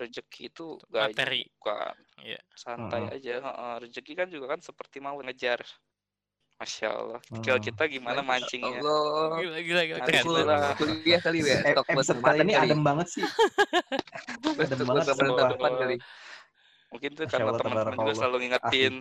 [0.00, 1.40] Rezeki itu gaji Materi.
[1.58, 1.94] bukan.
[2.26, 2.40] Iya.
[2.62, 3.14] Santai Mm-mm.
[3.14, 3.32] aja.
[3.46, 3.74] heeh.
[3.86, 5.60] Rezeki kan juga kan seperti mau ngejar.
[6.58, 7.20] Masya Allah.
[7.30, 7.66] Tinggal Hmm.
[7.70, 8.82] kita gimana mancingnya.
[8.82, 9.38] Allah.
[9.38, 9.98] Gila, gila, gila.
[10.02, 10.74] Banget.
[10.74, 11.86] kuliah kali ya, stok
[12.18, 12.66] main ini kali.
[12.66, 13.22] adem banget sih.
[14.58, 15.06] Adem banget,
[15.78, 15.96] kali.
[16.90, 18.94] Mungkin tuh karena teman-teman juga selalu ngingetin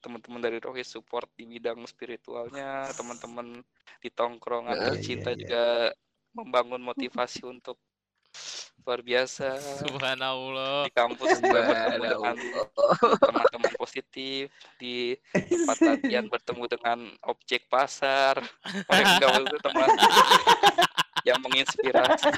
[0.00, 3.60] teman-teman dari Rohis support di bidang spiritualnya, teman-teman
[4.00, 5.40] di tongkrongan Iya, tercinta iya, iya.
[5.42, 5.64] juga
[6.32, 7.76] membangun motivasi untuk
[8.86, 9.58] luar biasa.
[9.82, 10.86] Subhanallah.
[10.86, 12.36] Di kampus juga bertemu dengan
[13.18, 14.46] teman-teman positif
[14.78, 18.38] di tempat latihan bertemu dengan objek pasar
[18.86, 19.88] mereka itu teman
[21.26, 22.30] yang menginspirasi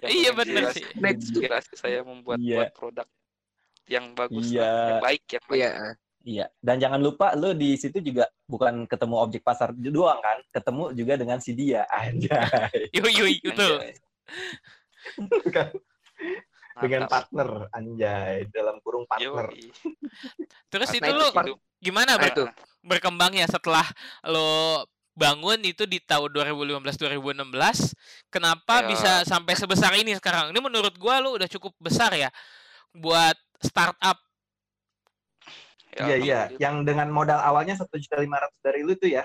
[0.00, 0.30] yang Iya,
[0.72, 0.84] sih.
[0.96, 2.56] menginspirasi saya membuat Iya.
[2.64, 3.08] buat produk
[3.84, 4.64] yang bagus Iya.
[4.64, 5.72] lah, yang baik yang baik Iya,
[6.28, 10.84] Iya, dan jangan lupa lo di situ juga bukan ketemu objek pasar doang kan, ketemu
[10.96, 12.88] juga dengan si dia, anjay.
[12.96, 13.68] Yui, yui, itu.
[15.16, 15.68] Bukan
[16.82, 17.10] dengan Mantap.
[17.26, 19.50] partner, anjay, dalam kurung partner.
[19.50, 19.66] Yoi.
[20.68, 21.58] Terus itu itu lu part- Hidup.
[21.78, 22.44] gimana ber- itu.
[22.80, 23.82] berkembangnya setelah
[24.22, 27.90] lo bangun itu di tahun 2015-2016
[28.28, 28.86] kenapa Ya.
[28.86, 32.30] bisa sampai sebesar ini sekarang ini menurut gua lo udah cukup besar ya
[32.92, 34.14] buat startup
[35.90, 39.24] Ya, Iya iya, yang dengan modal awalnya satu juta lima ratus dari lu tuh ya?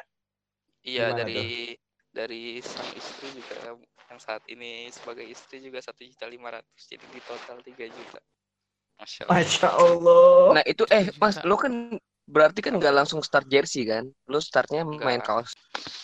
[0.82, 1.76] Iya dari
[2.10, 3.78] dari sang istri juga
[4.12, 8.20] yang saat ini sebagai istri juga satu juta lima ratus jadi di total tiga juta.
[9.00, 9.34] Masya Allah.
[9.42, 10.46] Masya Allah.
[10.60, 11.74] Nah itu eh mas, lu kan
[12.24, 14.08] berarti kan nggak langsung start jersey kan?
[14.30, 15.44] Lu startnya main Enggak.
[15.44, 15.52] kaos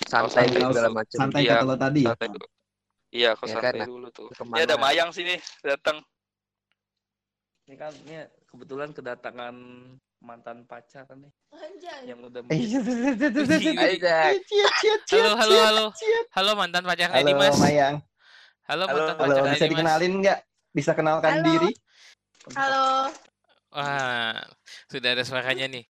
[0.10, 1.18] santai gitu segala macam.
[1.18, 2.04] Santai Iya, kata lo tadi.
[2.04, 2.48] Santai dulu.
[3.10, 4.30] Iya, kau Ya santai kan, dulu tuh.
[4.30, 4.58] ke mana?
[4.62, 5.34] Ya ada Mayang sini
[5.66, 5.98] datang.
[7.70, 9.56] Ini kan ini kebetulan kedatangan
[10.20, 12.12] mantan pacar nih Anjay.
[12.12, 12.44] yang udah.
[15.10, 15.86] Halo, halo, halo.
[16.36, 17.56] Halo mantan pacarnya Halo Dimas.
[17.58, 17.96] Mayang.
[18.68, 19.74] Halo Halo, mantan Halo, pacarnya bisa Dimas.
[19.80, 20.40] dikenalin nggak?
[20.70, 21.46] Bisa kenalkan Halo.
[21.46, 21.72] diri?
[22.54, 22.86] Halo.
[23.70, 24.38] Wah,
[24.90, 25.86] sudah ada suaranya nih.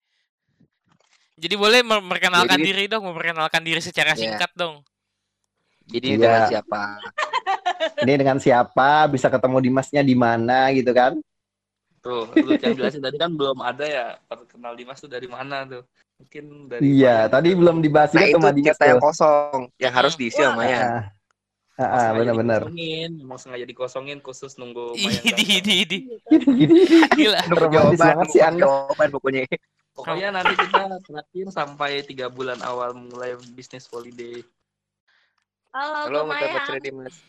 [1.37, 4.21] Jadi boleh memperkenalkan Jadi- diri dong, memperkenalkan diri secara Iya.
[4.35, 4.81] singkat dong.
[5.87, 6.19] Jadi Iya.
[6.19, 6.81] dengan siapa?
[8.03, 9.07] Ini dengan siapa?
[9.07, 11.15] Bisa ketemu Dimasnya di mana gitu kan?
[12.07, 14.07] Tuh lu yang jelasin tadi kan belum ada ya
[14.47, 15.83] kenal Dimas tuh dari mana tuh
[16.23, 17.33] mungkin dari Iya, Mayang.
[17.35, 20.55] tadi belum dibahas Nah itu sama Dimas yang kosong yang harus diisi Wah.
[20.55, 20.87] sama ya.
[21.77, 22.61] Ah, ah, ah, benar-benar.
[22.65, 25.99] dikosongin, emang sengaja dikosongin khusus nunggu Mayang Idi, idi, idi.
[27.13, 27.41] Gila.
[27.53, 28.65] Nunggu jawaban, banget sih Anda.
[28.65, 29.41] jawaban pokoknya.
[29.93, 34.41] Pokoknya nanti kita terakhir sampai tiga bulan awal mulai bisnis holiday.
[35.77, 37.21] Halo, Halo, Dimas.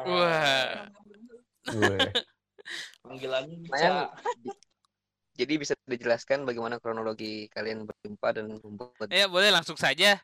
[0.00, 0.88] Wah.
[3.04, 4.56] Panggilannya bisa di-
[5.34, 10.22] jadi bisa dijelaskan bagaimana kronologi kalian berjumpa dan membuat Ya boleh langsung saja.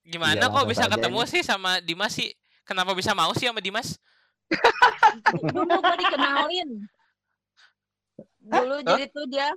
[0.00, 1.30] Gimana Iya, kok bisa ketemu ini.
[1.30, 2.32] sih sama Dimas sih?
[2.64, 4.00] Kenapa bisa mau sih sama Dimas?
[5.52, 6.70] Dulu gue dikenalin.
[8.40, 9.52] Dulu jadi tuh dia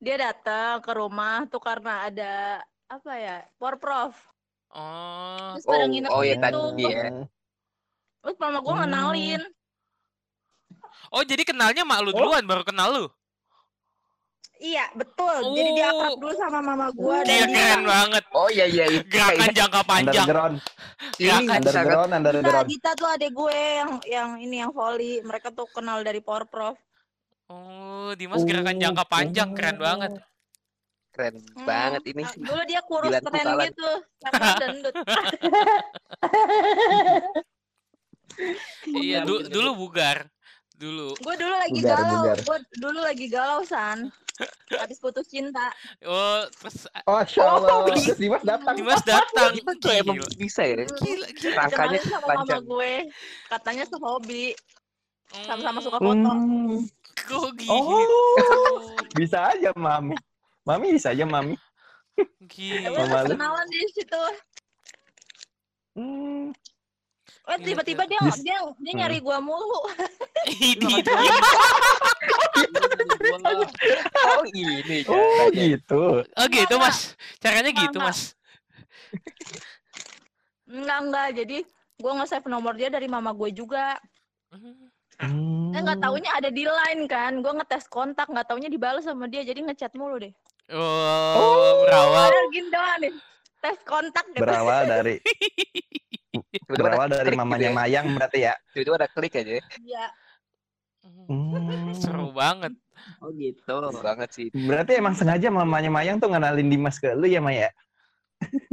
[0.00, 3.44] dia datang ke rumah tuh karena ada apa ya?
[3.60, 4.16] Porprov.
[4.72, 6.40] Oh, Terus pada Oh, nginep oh ya gitu.
[6.40, 7.04] tadi ya.
[8.24, 9.44] Terus mama gue Hmm.
[11.12, 13.06] Oh jadi kenalnya mak lu duluan baru kenal lu.
[14.56, 15.58] Iya, betul.
[15.58, 15.98] Jadi dia Oh.
[15.98, 18.24] akrab dulu sama mama dan dia keren banget.
[18.30, 19.02] Oh iya iya iya.
[19.02, 20.22] Gerakan jangka panjang.
[20.22, 20.56] Underground,
[21.18, 22.66] Gerakan sangat underground, Dita, underground.
[22.70, 25.18] Dita tuh adek gue yang yang ini yang volley.
[25.20, 26.78] Mereka tuh kenal dari Porprov.
[27.50, 30.12] Oh, Dimas gerakan jangka panjang keren banget.
[31.12, 31.66] keren Hmm.
[31.68, 32.40] banget ini Nah, sih.
[32.40, 33.66] Dulu dia kurus Gila, keren kalah.
[33.66, 33.90] gitu.
[34.56, 34.94] Dendut.
[38.88, 40.24] Iya, du- dulu bugar.
[40.82, 41.14] Dulu.
[41.14, 42.10] Gue dulu lagi Bugar, galau.
[42.18, 42.36] bugar.
[42.42, 44.10] Gue dulu lagi galau, San.
[44.74, 45.70] Habis putus cinta.
[46.02, 47.86] Oh, terus Oh, Allah.
[47.86, 48.74] Oh, Dimas datang.
[48.74, 49.54] Dimas datang.
[49.54, 50.82] Dimas tuh emang bisa ya.
[50.82, 51.54] Gila, gila.
[51.62, 52.62] Rangkanya sama panjang.
[52.66, 52.92] mama gue.
[53.46, 54.44] Katanya sehobi.
[55.46, 56.30] Sama-sama suka Hmm, foto.
[56.34, 56.76] Hmm.
[57.22, 57.70] Kok gitu?
[57.70, 58.82] Oh,
[59.14, 60.18] bisa aja Mami.
[60.66, 61.54] Mami bisa aja Mami.
[62.50, 63.24] Gila.
[63.30, 64.22] kenalan di situ.
[65.94, 66.50] Hmm.
[67.42, 69.82] Eh Iya, tiba-tiba dia Bis- dia dia nyari gua mulu.
[70.46, 71.10] Idi, idi.
[74.22, 76.22] Oh ini Oh, gitu.
[76.22, 76.98] Oh gitu, Enggak, Mas.
[77.42, 78.20] Caranya gitu, Enggak, Mas.
[80.70, 81.28] Enggak enggak.
[81.42, 81.56] Jadi
[81.98, 83.98] gua nge-save nomor dia dari mama gue juga.
[84.54, 85.74] Hmm.
[85.74, 87.42] Eh nggak taunya ada di line kan.
[87.42, 89.42] Gua ngetes kontak, nggak taunya dibalas sama dia.
[89.42, 90.30] Jadi ngechat mulu deh.
[90.70, 92.30] Oh, berawal.
[92.30, 93.12] Padahal gini doang nih.
[93.58, 94.42] Tes kontak gitu.
[94.46, 95.18] Berawal dari
[96.66, 97.76] berawal dari klik mamanya gitu ya.
[97.76, 98.54] Mayang berarti ya.
[98.72, 99.52] Tiba-tiba ada klik aja.
[99.80, 100.04] Iya.
[101.28, 101.92] Hmm.
[102.02, 102.72] Seru banget.
[103.20, 103.60] Oh gitu.
[103.66, 104.48] Seru banget sih.
[104.54, 107.68] Berarti emang sengaja mamanya Mayang tuh ngenalin Dimas ke lu ya Maya?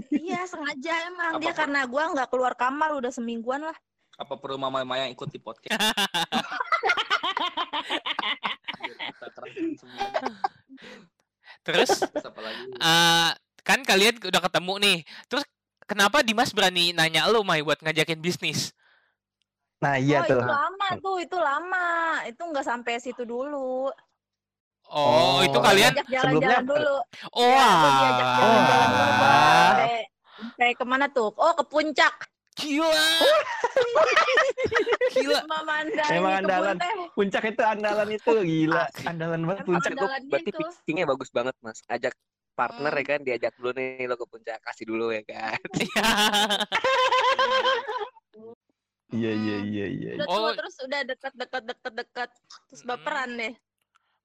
[0.10, 3.78] Iya sengaja emang Apa- dia karena gua nggak keluar kamar udah semingguan lah.
[4.20, 5.78] Apa perlu Mama Maya ikut di podcast?
[11.64, 12.64] Terus Terus apa lagi?
[12.74, 13.30] eh
[13.62, 14.98] kan kalian udah ketemu nih.
[15.30, 15.44] Terus
[15.90, 18.70] kenapa Dimas berani nanya lu Mai buat ngajakin bisnis?
[19.82, 20.38] Nah iya oh tuh.
[20.38, 21.88] itu lama tuh, itu lama.
[22.30, 23.90] Itu nggak sampai situ dulu.
[24.90, 26.96] Oh, Oh, itu kalian Diajak sebelumnya jalan-jalan dulu.
[27.38, 28.90] Oh, Ya, jalan-jalan dulu Bang.
[29.22, 29.70] wah.
[29.70, 29.94] Sampai
[30.40, 31.30] sampai ke mana tuh?
[31.38, 32.16] Oh ke puncak.
[32.60, 32.92] Gila.
[35.16, 35.40] Gila.
[36.12, 36.76] Emang andalan.
[37.16, 38.84] Puncak itu andalan itu gila.
[39.08, 39.92] Andalan banget puncak.
[39.94, 40.60] Itu andalan berarti gitu.
[40.60, 41.80] pitchingnya bagus banget mas.
[41.88, 42.12] Ajak
[42.60, 43.00] partner Hmm.
[43.00, 45.56] ya kan, diajak dulu nih lo ke puncak, kasih dulu ya kan.
[49.10, 50.12] Iya iya iya iya.
[50.22, 50.54] Udah Oh.
[50.54, 52.30] terus udah deket-deket deket-deket.
[52.70, 52.90] Terus Mm.
[52.94, 53.54] baperan deh.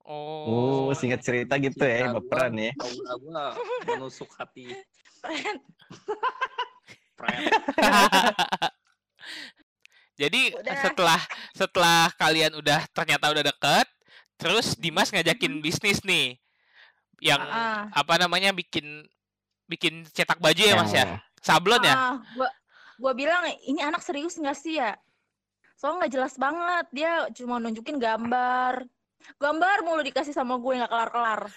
[0.05, 0.93] Oh, Oh.
[0.93, 2.69] singkat cerita gitu ya, baperan ya.
[2.77, 3.57] Aura gua
[3.89, 4.69] menusuk hati.
[10.21, 10.77] Jadi Udah.
[10.79, 11.21] setelah
[11.57, 13.87] setelah kalian udah ternyata udah deket,
[14.37, 16.39] terus Dimas ngajakin bisnis nih,
[17.19, 17.87] yang Ah.
[17.91, 19.05] apa namanya bikin
[19.65, 21.07] bikin cetak baju ya Mas ya,
[21.39, 21.95] sablon ya.
[21.95, 22.49] Ah, gua
[22.97, 24.93] gua bilang ini anak serius nggak sih ya?
[25.75, 28.85] Soalnya nggak jelas banget dia cuma nunjukin gambar.
[29.41, 31.49] Gambar mulu dikasih sama gue nggak kelar-kelar.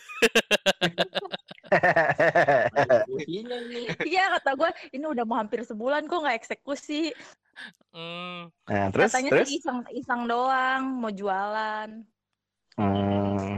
[3.20, 3.82] Isinya ini.
[4.04, 7.12] Iya kata gue, ini udah mau hampir sebulan kok nggak eksekusi.
[7.92, 9.48] Hmm, Nah, terus Katanya terus.
[9.50, 11.90] sih iseng-iseng doang, mau jualan.
[12.78, 13.58] Hmm.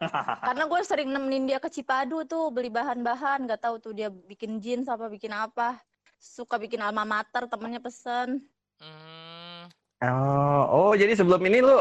[0.46, 4.56] Karena gue sering nemenin dia ke Cipadu tuh beli bahan-bahan, nggak tahu tuh dia bikin
[4.58, 5.76] jeans apa bikin apa.
[6.20, 8.44] Suka bikin alma mater, temennya pesen.
[8.80, 9.68] hmm.
[10.00, 11.76] Oh, oh jadi sebelum ini lu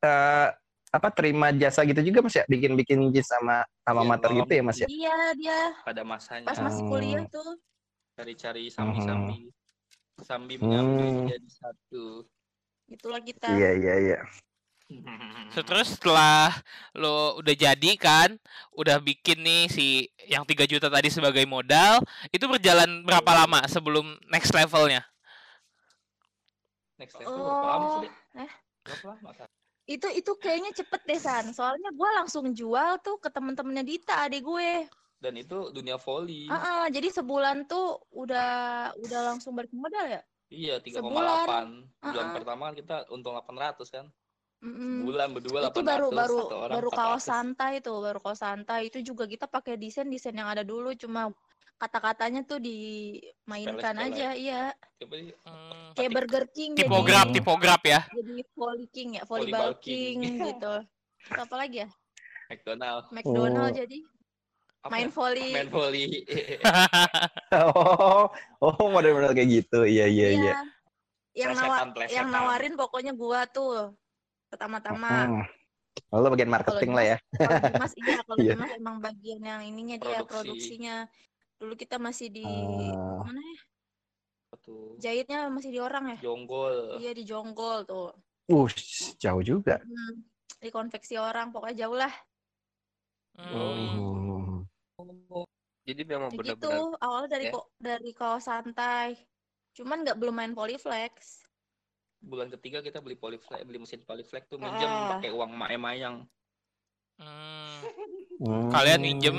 [0.00, 0.48] eh,
[0.88, 2.44] apa terima jasa gitu juga Mas ya?
[2.48, 4.88] Bikin-bikin jeans sama sama Iya, mater gitu ya Mas ya?
[4.88, 6.96] Iya dia Pada masanya pas masih Oh.
[6.96, 7.60] kuliah tuh.
[8.18, 9.52] cari-cari sambi-sambi.
[10.26, 10.66] Sambi Hmm.
[10.66, 12.26] menyambi jadi satu.
[12.90, 13.46] Itulah kita.
[13.46, 14.18] Iya, iya, iya.
[15.52, 16.56] So, terus setelah
[16.96, 18.40] lo udah jadi kan,
[18.72, 22.00] udah bikin nih si yang 3 juta tadi sebagai modal,
[22.32, 25.04] itu berjalan berapa lama sebelum next levelnya?
[26.96, 28.10] Next level berapa lama sih?
[28.10, 28.52] Oh, eh.
[28.82, 29.30] Berapa lama?
[29.36, 29.48] Kak?
[29.88, 31.44] Itu itu kayaknya cepet deh San.
[31.52, 34.88] Soalnya gue langsung jual tuh ke temen-temennya Dita adik gue.
[35.20, 36.48] Dan itu dunia volley.
[36.48, 40.22] Ah, ah, jadi sebulan tuh udah udah langsung balik modal ya?
[40.48, 40.96] Iya, 3,8.
[40.96, 41.12] Sebulan.
[41.12, 41.68] Bulan
[42.00, 42.34] Ah, ah.
[42.36, 44.06] pertama kan kita untung 800 kan.
[44.58, 45.06] Mm-mm.
[45.06, 45.70] Bulan berdua 800.
[45.70, 47.30] itu baru baru satu orang baru kaos 400.
[47.30, 51.30] santai tuh baru kaos santai itu juga kita pakai desain desain yang ada dulu cuma
[51.78, 54.74] kata-katanya tuh dimainkan aja iya
[55.46, 56.10] Hmm, kayak.
[56.10, 58.00] Burger King tipograf, jadi tipograf ya.
[58.10, 60.42] jadi volley king ya volleyball Volleyball king king.
[60.42, 60.74] gitu
[61.22, 61.88] Terus apa lagi ya
[62.50, 63.04] McDonald.
[63.14, 63.78] McDonald Oh.
[63.78, 63.98] jadi
[64.78, 65.14] Apa main ya?
[65.14, 66.06] volley Main volley.
[67.54, 68.28] Oh,
[68.60, 69.80] oh model-model kayak gitu.
[69.82, 70.54] Iya, iya, iya.
[71.32, 73.94] yang nawa yang nawarin pokoknya gua tuh
[74.48, 75.44] pertama-tama Hmm.
[76.08, 77.16] Oh, lo bagian marketing lah ya.
[77.32, 78.52] kalau Dimas iya kalau Iya.
[78.54, 80.30] Dimas emang bagian yang ininya dia Produksi.
[80.30, 80.96] produksinya
[81.56, 83.18] dulu kita masih di Ah.
[83.20, 83.58] mana ya
[84.46, 84.94] Apa tuh?
[84.96, 86.96] jahitnya masih di orang ya Jonggol.
[86.98, 88.14] iya di jonggol tuh
[88.48, 88.64] Uh,
[89.18, 89.76] jauh juga.
[89.78, 90.24] Hmm,
[90.56, 92.14] di konveksi orang pokoknya jauh lah
[93.36, 94.64] Hmm.
[94.96, 95.44] Hmm.
[95.84, 97.52] Jadi memang gitu benar-benar awalnya dari ya.
[97.54, 99.16] kok dari kaos santai
[99.72, 101.44] cuman nggak belum main polyflex
[102.18, 105.16] Bulan ketiga kita beli polyflex, beli mesin polyflex tuh minjem Ah.
[105.16, 106.26] pakai uang mae mayang.
[107.16, 107.78] Hmm.
[108.38, 108.68] Hmm.
[108.68, 109.36] Kalian minjem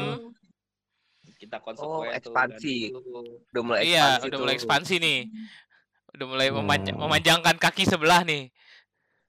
[1.39, 2.20] Kita Oh, konsekuen tuh.
[2.20, 2.76] ekspansi.
[2.89, 3.00] itu.
[3.50, 4.60] udah mulai Iya, ekspansi udah mulai tuh.
[4.60, 5.20] ekspansi nih.
[6.10, 6.68] Udah mulai Hmm.
[6.98, 8.52] memanjangkan kaki sebelah nih.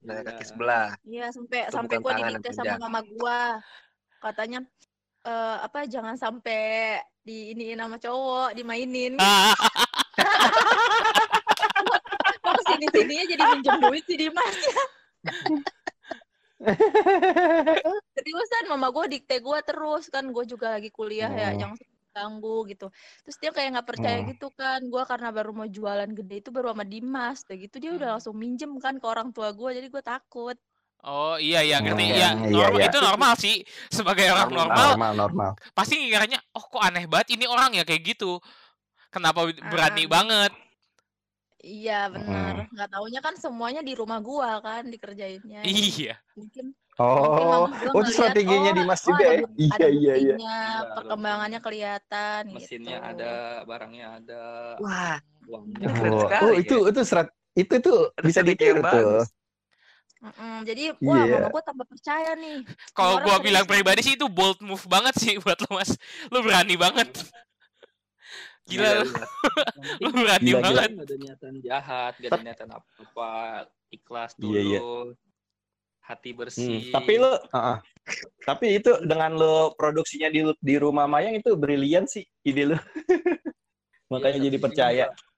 [0.01, 0.49] Nah, kaki Iya.
[0.49, 0.87] sebelah.
[1.05, 3.63] iya sampai Itu sampai gua yang sama mama gua
[4.19, 4.59] katanya
[5.21, 9.15] eh apa jangan sampai di ini nama cowok dimainin
[12.81, 14.55] Sini sininya jadi minjem duit sih Dimas
[18.12, 21.59] seriusan mama gue dikte gue terus kan gue juga lagi kuliah ya Oh.
[21.59, 21.73] yang
[22.11, 22.87] ganggu gitu
[23.23, 24.25] terus dia kayak nggak percaya Oh.
[24.29, 27.90] gitu kan gue karena baru mau jualan gede itu baru sama Dimas udah gitu dia
[27.90, 28.12] udah Hmm.
[28.16, 30.57] langsung minjem kan ke orang tua gue jadi gue takut
[31.01, 32.87] Oh iya iya ngerti Hmm, iya iya, normal iya.
[32.88, 33.55] itu normal sih
[33.88, 34.69] sebagai orang Normal.
[34.69, 35.51] normal Normal, normal.
[35.73, 38.37] pasti ngiranya oh kok aneh banget ini orang ya kayak gitu
[39.09, 40.11] kenapa berani Ah.
[40.11, 40.53] banget
[41.61, 47.64] iya benar nggak taunya kan semuanya di rumah gue kan dikerjainnya iya mungkin Oh, gua
[47.64, 49.40] oh itu ngeliat, strateginya oh, Dimas oh, juga ada ya?
[49.57, 50.35] Iya, ada iya, iya.
[50.37, 50.61] Iya,
[51.01, 53.11] perkembangannya kelihatan Mesinnya gitu.
[53.16, 54.44] ada, barangnya ada,
[54.85, 55.16] Wah,
[55.49, 56.61] uangnya Oh, sekali oh, ya.
[56.61, 59.25] itu itu serat itu tuh bisa ditiru tuh.
[59.25, 59.29] bagus.
[60.20, 61.33] Mm-mm, jadi wah Iya.
[61.40, 62.61] mama gue tambah percaya nih
[62.92, 65.96] kalau gua serius bilang pribadi sih itu bold move banget sih buat lo mas
[66.29, 67.09] lo berani banget
[68.70, 69.24] gila Iya, lo iya.
[70.02, 70.62] lo berani Gila, gila.
[70.62, 73.33] banget Gak ada niatan jahat, gak ada niatan apa-apa,
[73.90, 74.80] ikhlas dulu, Iya, iya.
[76.00, 76.90] hati Hmm, bersih.
[76.90, 77.78] tapi lo, uh-uh.
[78.42, 82.78] tapi itu dengan lo produksinya di di rumah Mayang itu brilian sih ide lo.
[84.11, 85.06] Makanya Iya, jadi percaya.
[85.06, 85.30] juga.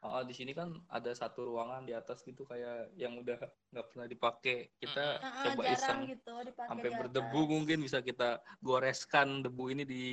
[0.00, 3.36] Oh, di sini kan ada satu ruangan di atas gitu kayak yang udah
[3.68, 4.72] nggak pernah dipakai.
[4.80, 10.04] Kita Heeh, coba iseng gitu dipakai sampai berdebu mungkin bisa kita goreskan debu ini di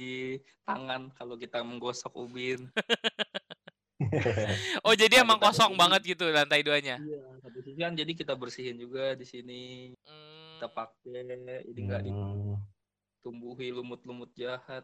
[0.67, 2.67] tangan kalau kita menggosok ubin.
[4.85, 8.11] oh jadi Nah, emang kosong jadi- banget gitu lantai duanya Iya, satu sisi kan jadi
[8.11, 9.63] kita bersihin juga di sini.
[10.03, 10.59] Hmm.
[10.59, 11.23] Kita pakai
[11.63, 12.59] jadi nggak Hmm.
[13.23, 14.83] ditumbuhi lumut-lumut jahat.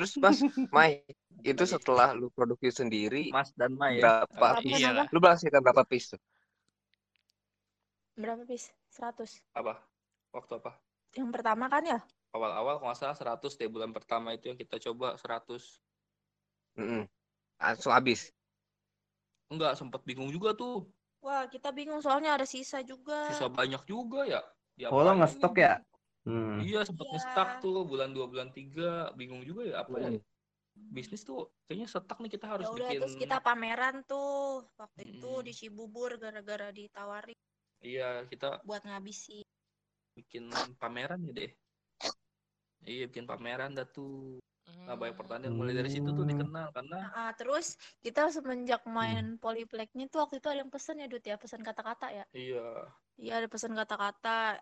[0.00, 0.40] Terus Mas,
[0.72, 1.04] Mai,
[1.44, 4.08] itu setelah lu produksi sendiri, Mas dan Mai ya.
[4.24, 4.80] berapa Apa piece?
[4.80, 5.04] Iya lah.
[5.04, 5.12] nama?
[5.12, 6.20] Lu menghasilkan berapa piece tuh?
[8.20, 9.76] berapa pis 100 Apa?
[10.32, 10.72] Waktu apa?
[11.18, 11.98] yang pertama kan ya
[12.32, 15.62] Awal-awal kalau nggak salah 100 deh bulan pertama itu yang kita coba 100.
[16.78, 17.02] Mm-mm.
[17.60, 18.32] Langsung habis.
[19.52, 20.86] Enggak, sempat bingung juga tuh.
[21.24, 24.40] wah kita bingung soalnya ada sisa juga Sisa banyak juga ya.
[24.88, 25.72] Oh, lo ngestok ya?
[26.28, 26.60] Hmm.
[26.60, 27.12] Iya, sempat Iya.
[27.16, 30.10] ngestak tuh bulan 2 bulan 3, bingung juga ya apa ya.
[30.12, 30.20] Hmm.
[30.92, 35.02] Bisnis tuh kayaknya setak nih kita harus ya udah bikin terus kita pameran tuh waktu
[35.16, 35.46] itu Mm-mm.
[35.46, 37.36] di Cibubur gara-gara ditawarin
[37.80, 39.40] Iya, kita buat ngabisi.
[40.18, 40.44] bikin
[40.76, 41.50] pameran ya deh.
[42.84, 44.40] Iya, bikin pameran dah tuh.
[44.84, 46.30] Nah, banyak pertandingan mulai dari situ tuh Hmm.
[46.36, 51.06] dikenal karena Ah, terus kita semenjak main polypleknya tuh waktu itu ada yang pesen ya
[51.08, 52.24] Dut ya, pesan kata-kata ya.
[52.34, 52.66] iya,
[53.20, 54.60] Iya ada pesan kata-kata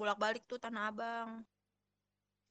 [0.00, 1.44] bolak-balik tuh Tanah Abang.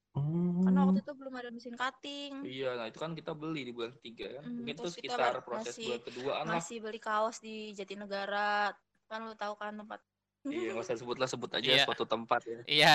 [0.10, 0.66] Hmm.
[0.66, 2.34] Karena waktu itu belum ada mesin cutting.
[2.44, 2.74] iya.
[2.76, 4.44] Nah, itu kan kita beli di bulan ketiga kan.
[4.44, 6.54] Hmm, Mungkin kita sekitar ma- proses masih- bulan keduaan lah.
[6.56, 8.74] Masih beli kaos di Jatinegara.
[9.06, 10.02] Kan lu tahu kan tempat.
[10.42, 11.84] Iya, nggak usah sebut lah, sebut aja Iya.
[11.84, 12.60] suatu tempat ya.
[12.66, 12.94] Iya,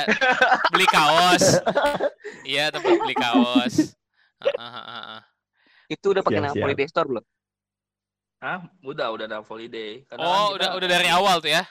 [0.71, 1.45] beli kaos.
[2.43, 3.75] Iya, tempat beli kaos.
[4.41, 5.23] Heeh, heeh, heeh.
[5.91, 6.57] Itu udah pakai nama.
[6.57, 7.25] Holiday Store belum?
[8.41, 8.59] Hah?
[8.81, 10.05] Udah, udah ada holiday.
[10.05, 11.63] Karena kan Oh, kita- udah udah dari awal tuh ya.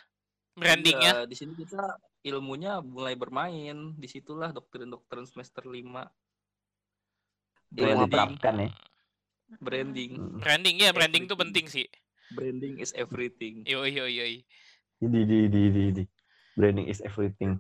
[0.54, 1.12] Brandingnya.
[1.13, 1.82] Iya, di sini kita
[2.23, 3.93] ilmunya mulai bermain.
[3.93, 6.09] Di situlah doktrin-doktrin semester 5.
[7.69, 8.07] Mulai Ilmu apa?
[8.07, 8.69] diterapkan ya.
[9.59, 10.12] Branding.
[10.15, 10.39] Hmm.
[10.39, 11.65] Branding ya, branding tuh Everything.
[11.65, 11.88] penting sih.
[12.33, 13.62] Branding is everything.
[13.63, 14.25] Yo yo yo.
[14.97, 16.03] Di di di di di.
[16.53, 17.59] Branding is everything.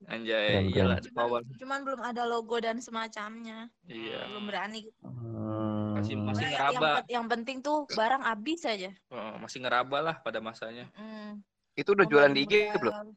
[0.00, 1.44] Anjay, iyalah bawah.
[1.60, 3.68] Cuman belum ada logo dan semacamnya.
[3.84, 4.32] Iya.
[4.32, 4.88] Belum berani.
[4.88, 4.96] gitu.
[5.04, 5.92] Hmm.
[5.92, 6.88] Masih masih Yang, ngeraba.
[6.96, 8.88] pe- yang penting tuh barang habis aja.
[9.12, 10.88] Oh, masih ngeraba lah pada masanya.
[10.96, 11.44] Mm.
[11.76, 13.12] Itu udah jualan di IG Modal-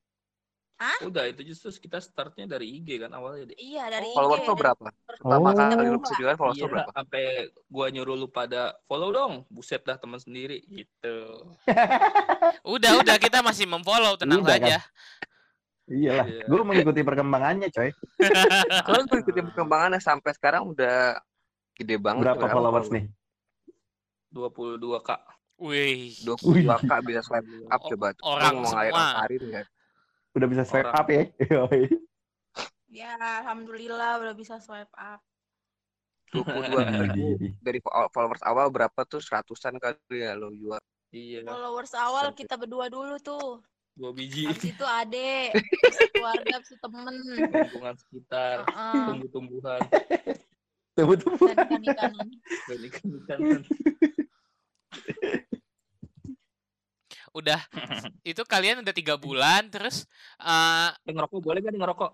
[0.73, 1.07] belum?
[1.07, 3.57] Udah, itu justru kita startnya dari IG kan awalnya deh.
[3.57, 4.47] Iya dari Followers IG.
[4.47, 4.83] lo berapa?
[4.83, 5.55] dari- Pertama Oh.
[5.55, 6.89] kali lu bisa jualan followers Iya, berapa?
[6.91, 7.23] sampai
[7.67, 9.33] gua nyuruh lu pada follow dong.
[9.47, 11.17] Buset dah teman sendiri gitu.
[12.75, 14.63] Udah udah kita masih memfollow tenang Udah, kan?
[14.65, 14.77] saja.
[15.85, 16.45] Iyalah, Iya.
[16.47, 17.91] gue mengikuti perkembangannya, coy.
[18.87, 21.19] Soalnya gue ikutin perkembangannya sampai sekarang udah
[21.73, 22.23] gede banget.
[22.23, 23.05] Berapa tuh, followers nih?
[24.31, 25.09] 22k.
[25.59, 26.17] Wih.
[26.19, 28.07] 22 k bisa swipe up coba.
[28.11, 28.23] tuh.
[28.25, 29.21] Orang mau semua.
[29.21, 29.65] Karin nggak?
[30.33, 30.97] Udah bisa swipe Orang.
[30.97, 31.23] up ya?
[32.93, 35.17] Ya alhamdulillah udah bisa swipe up.
[36.29, 36.45] 22
[36.77, 40.77] ribu Di- di- dari fo- followers awal berapa tuh seratusan kali ya lo jual.
[41.09, 43.61] Iya, Followers awal Sampai- kita berdua dulu tuh.
[43.93, 44.81] dua biji Habis itu itu
[46.17, 47.13] keluarga, itu temen.
[47.45, 49.05] lingkungan sekitar, Heeh.
[49.09, 49.81] tumbuh-tumbuhan,
[50.93, 51.45] Tunggu tunggu.
[51.49, 52.27] Dan ikan-ikanan.
[52.69, 53.39] dan ikan-ikan.
[57.33, 57.59] Udah
[58.29, 60.05] itu kalian udah tiga bulan terus
[60.39, 62.11] eh Eh, ngerokok boleh gak ngerokok?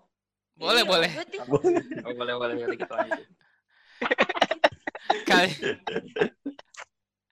[0.59, 1.41] boleh Iya, boleh lanjut deh.
[2.07, 3.27] Oh, boleh boleh boleh kita lanjutin.
[5.23, 5.51] kali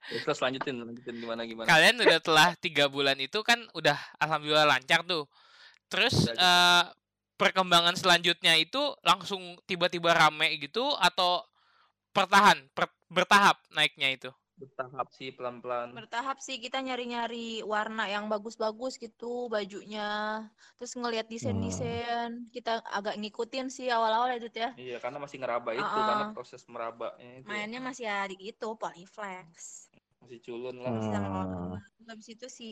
[0.08, 1.66] Terus lanjutin lanjutin gimana gimana.
[1.68, 5.28] kalian udah telah tiga bulan itu kan udah alhamdulillah lancar tuh
[5.88, 6.32] terus gitu.
[6.32, 6.84] eh,
[7.36, 11.44] perkembangan selanjutnya itu langsung tiba-tiba rame gitu atau
[12.10, 15.94] pertahan per- bertahap naiknya itu Bertahap sih pelan-pelan.
[15.94, 20.42] Bertahap sih kita nyari-nyari warna yang bagus-bagus gitu bajunya.
[20.74, 22.50] Terus ngelihat desain-desain.
[22.50, 24.70] Kita agak ngikutin sih awal-awal ya Dut ya.
[24.74, 26.06] Iya, karena masih ngeraba itu Uh-uh.
[26.10, 29.86] karena proses merabanya itu Mainnya masih ya di gitu, polyflex.
[30.18, 30.98] masih culun lah.
[30.98, 31.06] Hmm.
[31.14, 31.40] Sama
[32.10, 32.70] habis itu si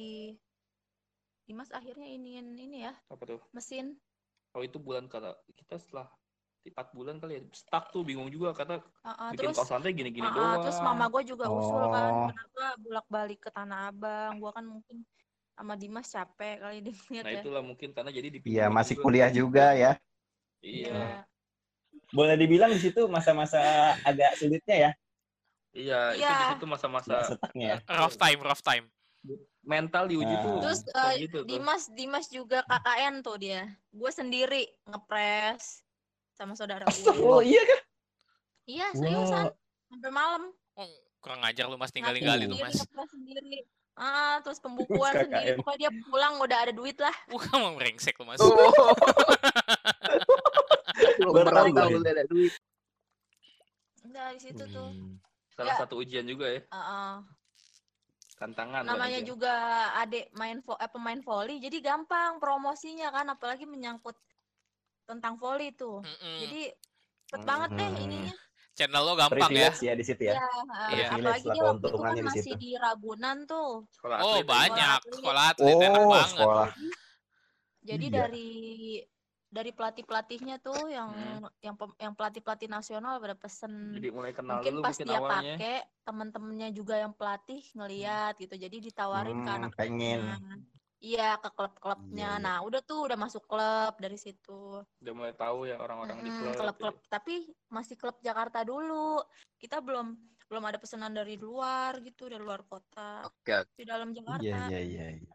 [1.46, 3.38] Dimas akhirnya ini ini ya, Apa tuh?
[3.55, 3.94] mesin.
[4.51, 6.11] Oh, itu bulan kata kita setelah
[6.67, 10.35] empat bulan kali ya stuck tuh bingung juga kata Ah, ah, bikin terus gini-gini ah,
[10.35, 10.63] doang.
[10.67, 12.27] terus mama gue juga usul kan Oh.
[12.29, 14.39] kenapa bolak-balik ke Tanah Abang.
[14.39, 15.07] Gua kan mungkin
[15.55, 17.41] sama Dimas capek kali dia Nah ya.
[17.41, 19.93] itulah mungkin karena jadi di Iya, masih kuliah juga ya.
[20.61, 20.91] Iya.
[20.93, 21.07] Iya.
[22.13, 23.59] Boleh dibilang di situ masa-masa
[24.03, 24.91] agak sulitnya ya,
[25.73, 26.35] Iya, itu Iya.
[26.35, 27.17] di situ masa-masa
[27.53, 27.79] ya.
[27.89, 28.87] rough time rough time
[29.63, 30.43] mental diuji Nah.
[30.43, 30.57] tuh.
[30.63, 31.49] Terus eh, gitu tuh.
[31.51, 33.67] Dimas Dimas juga KKN tuh dia.
[33.91, 35.83] Gue sendiri ngepres
[36.37, 37.16] sama saudara gue.
[37.16, 37.81] Oh iya kan?
[38.66, 39.88] Iya seriusan Wow.
[39.88, 40.42] sampai malam.
[40.75, 43.59] oh, kurang ajar lu mas tinggal-tinggalin lu sendiri, mas sendiri.
[43.96, 45.57] Ah, terus pembukuan sendiri.
[45.57, 47.14] Pokoknya dia pulang udah ada duit lah.
[47.27, 48.53] bukan mau brengsek lu mas Oh.
[51.18, 51.96] Lu tahu gue.
[51.96, 52.53] udah ada duit.
[54.05, 54.90] Udah di situ tuh.
[54.90, 55.16] Hmm.
[55.53, 55.81] Salah Ya.
[55.81, 57.14] satu ujian juga ya, Heeh.
[58.37, 58.85] tantangan.
[58.85, 59.31] buat namanya ujian.
[59.33, 59.55] juga
[59.96, 64.12] adik main vo eh, pemain volley jadi gampang promosinya kan apalagi menyangkut
[65.07, 66.03] tentang volley tuh.
[66.03, 66.37] Mm-mm.
[66.42, 66.62] Jadi
[67.25, 68.05] cepet banget deh Hmm.
[68.05, 68.35] ininya.
[68.77, 70.35] channel lo gampang ya Privilege ya di situ ya.
[70.35, 70.47] Iya,
[70.92, 71.07] Iya.
[71.09, 72.59] apalagi dia waktu itu kan di masih situ.
[72.59, 73.71] di Ragunan tuh.
[73.88, 74.45] Sekolah oh atlet ya.
[74.45, 75.14] banyak atlet.
[75.16, 76.69] sekolah atlet enak Oh, banget sekolah.
[77.81, 78.14] Jadi Iya.
[78.19, 78.51] dari
[79.47, 81.49] dari pelatih-pelatihnya tuh yang Hmm.
[81.62, 85.55] yang yang pelatih-pelatih nasional pada pesen Jadi mulai kenal mungkin dulu pas mungkin dia awalnya.
[85.57, 90.20] pakai teman-temannya juga yang pelatih ngeliat gitu jadi ditawarin ke Hmm, anak pengen.
[91.07, 92.43] Iya ke klub-klubnya Iya, iya.
[92.43, 96.43] nah udah tuh udah masuk klub dari situ Udah mulai tahu ya orang-orang di Mm-mm,
[96.43, 96.55] klub.
[96.59, 97.35] klub-klub tapi
[97.71, 99.23] masih klub Jakarta dulu
[99.57, 103.71] kita belum belum ada pesanan dari luar gitu dari luar kota Oke, oke.
[103.75, 105.07] di dalam Jakarta Iya iya iya.
[105.23, 105.33] iya.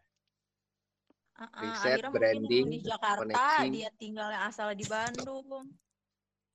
[1.32, 3.66] Ah, ah, Riset, akhirnya mungkin branding, yang di Jakarta koneksi.
[3.72, 5.64] dia tinggalnya asal di Bandung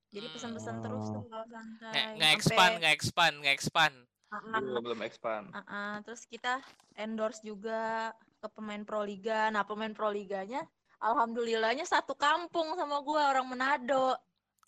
[0.08, 3.96] jadi pesan-pesan terus tuh kalau santai nggak nggak expand nggak expand nggak expand
[4.28, 5.46] Ah, ah, Dulu belum expand.
[5.56, 5.94] ah, ah.
[6.04, 6.60] terus kita
[7.00, 9.50] endorse juga ke pemain Proliga.
[9.50, 10.62] Nah, pemain Proliganya
[10.98, 14.14] alhamdulillahnya satu kampung sama gua orang Manado.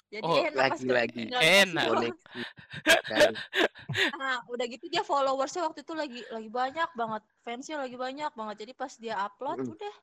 [0.09, 1.85] Jadi Oh, enak nggak dikasih Enak.
[4.17, 8.55] Nah, udah gitu dia followersnya waktu itu lagi lagi banyak banget, fansnya lagi banyak banget.
[8.65, 9.73] Jadi pas dia upload Mm.
[9.73, 9.95] udah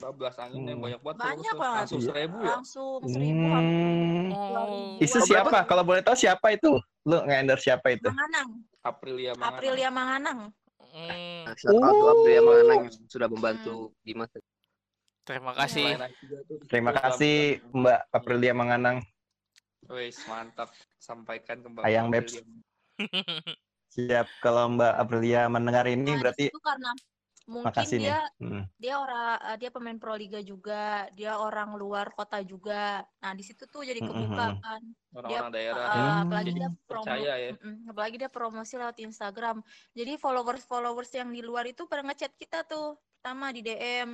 [0.00, 0.86] bablas angin yang Hmm.
[0.88, 1.78] banyak banget Banyak banget.
[1.84, 2.08] langsung Iya.
[2.10, 4.28] seribu ya langsung seribu Hmm.
[4.34, 4.96] Oh.
[4.98, 5.58] Itu siapa?
[5.62, 6.72] Kalau boleh tahu siapa itu?
[7.04, 8.08] Lu nge-endorse siapa itu?
[8.08, 8.50] Manganang,
[8.82, 9.52] Aprilia Manganang.
[9.54, 10.40] Aprilia Manganang.
[10.92, 13.74] Hmm, Nah, shout out to Abdul yang Manganang yang sudah membantu
[14.04, 14.28] Dimas.
[15.24, 15.86] terima kasih.
[16.68, 17.36] Terima kasih
[17.72, 18.98] Mbak Aprilia Manganang.
[19.88, 20.68] Wes mantap
[21.00, 22.36] sampaikan ke Mbak Ayang Babs.
[22.36, 23.56] Aprilia.
[23.92, 26.90] Siap kalau Mbak Aprilia mendengar ini Nah, berarti situ karena
[27.52, 28.06] mungkin makasih nih.
[28.08, 28.64] dia Hmm.
[28.82, 33.04] dia orang eh, dia pemain proliga juga, dia orang luar kota juga.
[33.22, 34.62] Nah, di situ tuh jadi Mm, kebuka mm, mm.
[34.64, 34.82] kan.
[35.12, 36.22] orang-orang daerah Eh, Hmm.
[36.24, 37.50] apalagi dia Jadi promo percaya ya.
[37.92, 39.56] Apalagi dia promosi lewat Instagram.
[39.92, 44.10] Jadi followers-followers yang di luar itu pada ngechat kita tuh, pertama di DM.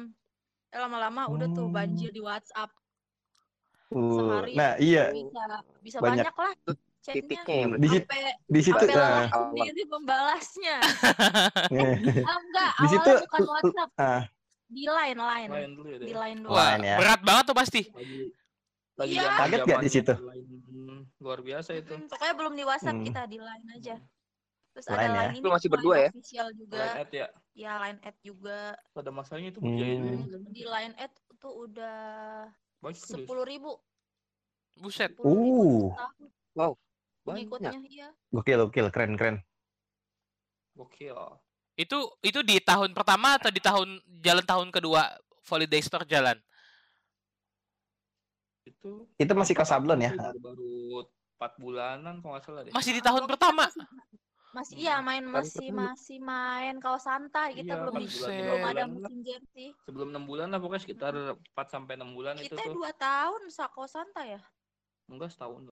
[0.69, 1.77] Eh, Lama-lama udah tuh Hmm.
[1.79, 2.75] banjir di WhatsApp.
[3.89, 5.41] Uh, Sehari nah iya bisa
[5.81, 6.29] bisa Banyak.
[6.29, 6.55] banyak lah.
[7.15, 8.07] Titiknya yang di situ
[8.49, 10.77] di situ nah, sendiri membalasnya.
[12.29, 14.23] Ah, enggak, Di situ, bukan WhatsApp, ah,
[14.69, 15.51] di line, line.
[15.51, 16.55] Lain dulu ya Di line doang.
[16.55, 16.97] Wah, ya.
[17.01, 17.81] berat banget tuh pasti.
[17.89, 18.19] Lagi
[18.99, 20.15] lagi zaman- Kaget nggak di situ?
[20.19, 20.47] lain
[21.19, 21.95] luar biasa itu.
[21.95, 23.07] Mm, pokoknya belum di WhatsApp Hmm.
[23.07, 23.97] kita di line aja.
[24.71, 25.19] Terus Line ada ya?
[25.19, 26.11] line ini Lu masih berdua ya?
[26.15, 26.77] official juga.
[26.79, 27.27] Line ad ya.
[27.59, 28.59] Ya line ad juga.
[28.95, 29.75] Pada masanya itu Hmm.
[29.75, 30.47] Hmm.
[30.55, 31.99] Di line ad tuh udah
[32.95, 33.75] sepuluh ribu.
[34.79, 35.11] Buset.
[35.19, 35.91] Uh.
[36.55, 36.79] Wow.
[37.29, 37.85] Pengikutnya Banyak.
[37.89, 38.09] iya.
[38.31, 39.37] gokil gokil keren keren.
[40.73, 41.17] Gokil.
[41.75, 43.89] Itu itu di tahun pertama atau di tahun
[44.21, 45.03] jalan tahun kedua
[45.47, 46.39] Holiday Store jalan?
[48.65, 50.13] Itu Itu masih Kasablon ya?
[50.39, 51.07] Baru
[51.39, 52.73] 4 bulanan kalau nggak salah deh.
[52.75, 53.65] Masih di Ah, tahun pertama.
[54.49, 58.65] Masih, iya main masih masih main kaos santai kita Iya, belum empat bulan, lima belum
[58.65, 59.69] ada musim jersey.
[59.85, 61.13] Sebelum 6 bulan lah pokoknya sekitar
[61.53, 62.75] 4 sampai 6 bulan itu Kita tuh.
[62.75, 64.41] dua tahun kaos santai ya.
[65.07, 65.69] Enggak setahun.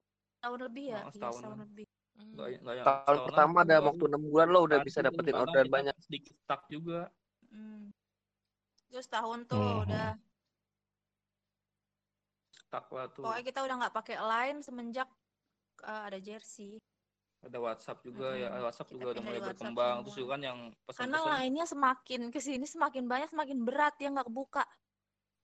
[0.46, 0.94] Tahun lebih ya.
[0.94, 1.34] Oh, Iya, setahunan.
[1.36, 1.84] setahun lebih.
[2.16, 5.42] Enggak, enggak yang Tahun setahunan pertama ada waktu 6 bulan lo udah bisa dapetin karena
[5.42, 5.94] orderan kita banyak.
[6.00, 7.00] Sedikit stuck juga.
[7.48, 7.84] Hmm.
[8.86, 9.82] Terus tahun tuh Hmm.
[9.82, 10.08] udah
[12.56, 13.22] Stuck lah tuh.
[13.22, 15.08] pokoknya kita udah nggak pakai line semenjak
[15.82, 16.78] uh, ada jersey.
[17.38, 18.48] Ada WhatsApp juga ya.
[18.48, 18.64] Mm-mm.
[18.64, 19.86] WhatsApp Kita juga udah mulai WhatsApp berkembang.
[19.92, 20.02] semua.
[20.02, 24.08] Terus juga kan yang Karena pesan-pesan lainnya semakin ke sini semakin banyak semakin berat ya
[24.10, 24.64] nggak kebuka.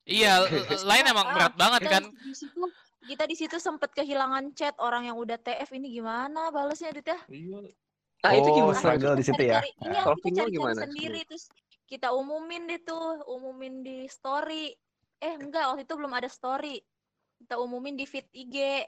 [0.02, 0.32] Iya,
[0.90, 2.02] lain emang Ah, berat banget kan.
[2.10, 2.58] di situ
[3.02, 7.18] kita di situ sempet kehilangan chat orang yang udah TF ini gimana balesnya Dit ya?
[7.26, 7.58] Iya.
[8.22, 8.78] Ah itu Oh, gimana?
[8.78, 9.58] struggle di situ ya?
[9.82, 10.86] Iya, kita gimana?
[10.86, 11.50] sendiri terus
[11.84, 14.70] kita umumin deh tuh, umumin di story.
[15.18, 16.78] Eh enggak, waktu itu belum ada story.
[17.36, 18.86] Kita umumin di feed IG.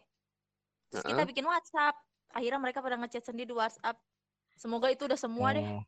[0.88, 1.28] Terus kita Heeh.
[1.28, 1.98] bikin WhatsApp.
[2.30, 3.98] Akhirnya mereka pada ngechat sendiri di WhatsApp.
[4.54, 5.66] Semoga itu udah semua deh.
[5.66, 5.82] Oh.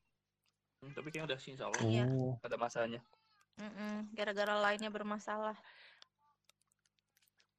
[0.83, 1.83] Hmm, Tapi kayaknya udah sih insya Allah.
[1.87, 2.05] Iya.
[2.11, 2.35] Oh.
[2.43, 3.01] Ada masanya.
[3.57, 5.55] Mm-mm, Gara-gara lainnya bermasalah.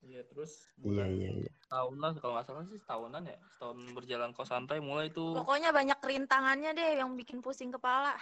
[0.05, 1.51] Iya terus Iya iya iya.
[1.67, 5.99] tahunan kalau nggak salah sih tahunan ya setahun berjalan kos santai mulai tuh Pokoknya banyak
[5.99, 8.13] rintangannya deh yang bikin pusing kepala.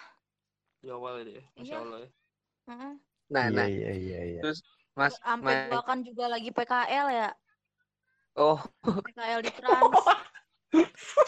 [0.80, 1.82] di awal itu ya masya Iya.
[1.82, 2.10] Allah ya.
[3.26, 4.42] Nah, Iya nah, iya iya iya.
[4.96, 7.30] Mas, Sampai Mas, gua kan juga lagi PKL ya.
[8.38, 9.92] oh, PKL di Trans.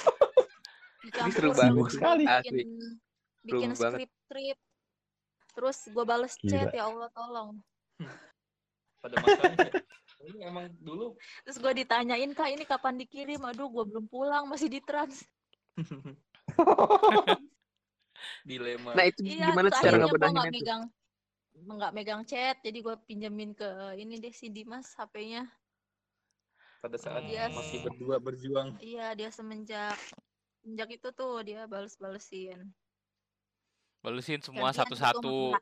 [1.08, 2.24] Ini seru banget sekali.
[2.28, 2.56] bikin
[3.48, 4.58] bikin skrip-skrip.
[5.58, 6.52] Terus gue bales Gila.
[6.54, 7.50] chat ya Allah tolong.
[9.02, 9.74] pada masanya ya.
[10.26, 11.14] Ini emang dulu
[11.46, 13.42] Terus gue ditanyain kak ini kapan dikirim?
[13.46, 15.22] Aduh gue belum pulang masih di Trans.
[18.50, 20.56] dilema nah itu Iya, gimana cara ngebedahin nggak itu?
[20.58, 20.84] megang
[21.58, 23.66] nggak megang chat, jadi gue pinjemin ke
[23.98, 25.46] ini deh si Dimas HP-nya.
[26.82, 27.50] pada saat Yes.
[27.54, 29.98] masih berdua berjuang Iya dia semenjak
[30.62, 32.74] semenjak itu tuh dia bales-balesin.
[34.06, 35.58] Balesin semua gitu, satu-satu.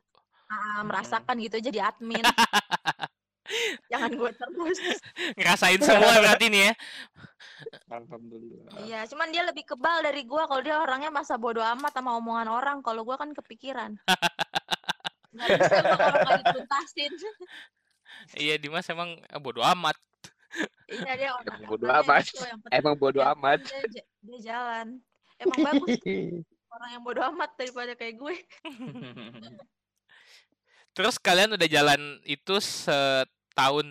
[0.46, 2.22] Ah, merasakan gitu jadi admin.
[3.96, 4.78] Jangan gue terus.
[5.32, 6.72] Ngerasain semua berarti nih ya.
[7.88, 12.20] alhamdulillah Iya, cuman dia lebih kebal dari gua kalau dia orangnya masa bodoh amat sama
[12.20, 12.78] omongan orang.
[12.84, 13.96] Kalau gua kan kepikiran.
[15.32, 17.12] Nggak bisa kalau dituntasin.
[18.36, 19.96] Iya, Dimas emang eh, bodo amat.
[20.88, 22.22] iya dia orang Emang bodo orangnya amat.
[22.24, 23.58] gitu, Emang bodo yang amat.
[23.64, 24.86] Dia, dia jalan.
[25.36, 25.96] Emang bagus
[26.76, 28.36] orang yang bodoh amat daripada kayak gue.
[30.96, 32.56] Terus kalian udah jalan itu
[33.56, 33.86] setahun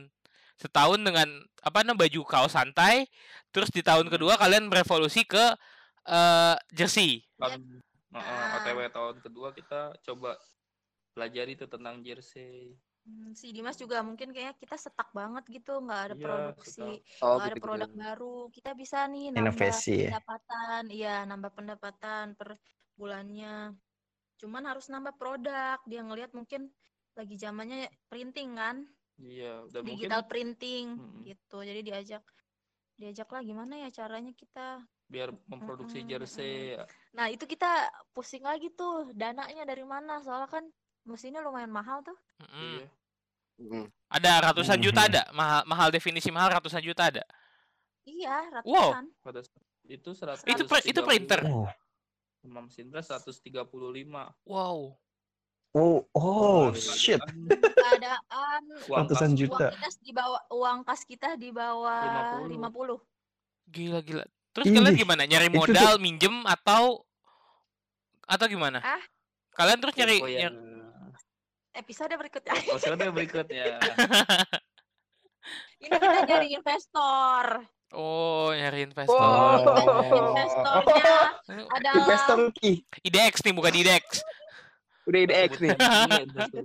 [0.61, 1.25] setahun dengan
[1.65, 3.09] apa namanya baju kaos santai.
[3.49, 5.57] Terus di tahun kedua kalian berevolusi ke
[6.05, 7.25] eh, jersey.
[7.41, 7.81] tahun
[8.15, 8.21] Ah.
[8.23, 10.39] uh, OTW tahun kedua kita coba
[11.11, 12.71] pelajari tuh tentang jersey
[13.05, 17.37] Hmm, si Dimas juga mungkin kayaknya kita setak banget gitu, nggak ada Iya, produksi, Oh,
[17.37, 18.49] nggak ada produk baru.
[18.49, 20.17] Kita bisa nih nambah Inovasi ya.
[20.17, 22.57] pendapatan, iya nambah pendapatan per
[22.97, 23.77] bulannya.
[24.41, 26.67] cuman harus nambah produk dia ngelihat mungkin
[27.15, 28.83] lagi zamannya printing kan
[29.15, 31.23] Iya, mungkin digital printing Mm-mm.
[31.23, 32.23] gitu jadi diajak
[32.95, 36.75] diajak lah gimana ya caranya kita biar memproduksi Mm-mm, jersey
[37.15, 40.65] nah itu kita pusing lagi tuh dananya dari mana soalnya kan
[41.07, 42.83] mesinnya lumayan mahal tuh Mm-mm.
[42.83, 42.87] iya.
[43.55, 43.87] Mm.
[44.11, 45.09] Ada ratusan juta Mhm.
[45.15, 47.23] ada, mahal, mahal definisi mahal ratusan juta ada.
[48.03, 48.91] iya Wow.
[48.91, 51.39] ratusan pada saat itu 100 Itu per- itu printer.
[52.43, 54.99] Sama mesin press 135 Wow.
[55.75, 57.19] Oh, oh, shit.
[57.19, 59.67] keadaan uang Ratusan kas juta.
[59.69, 62.55] uang kita di bawah uang kas kita di bawah 50.
[62.55, 64.23] 50 Gila gila.
[64.55, 65.23] Terus Ih, kalian gimana?
[65.27, 67.03] Nyari itu modal, minjem atau
[68.23, 68.79] atau gimana?
[68.79, 69.03] Ah.
[69.51, 70.47] Kalian terus nyari, Oh, ya.
[70.47, 70.63] nyari-
[71.75, 73.65] episode berikutnya Episode berikutnya.
[75.83, 77.45] ini kita nyari investor
[77.95, 79.15] Oh, nyari investor.
[79.15, 79.61] Oh.
[80.33, 81.15] investornya
[81.69, 82.83] adalah Investor Ki.
[83.03, 84.19] IDX nih bukan IDX.
[85.05, 85.19] Udah
[85.61, 85.69] nih.
[85.77, 86.63] Ini investor.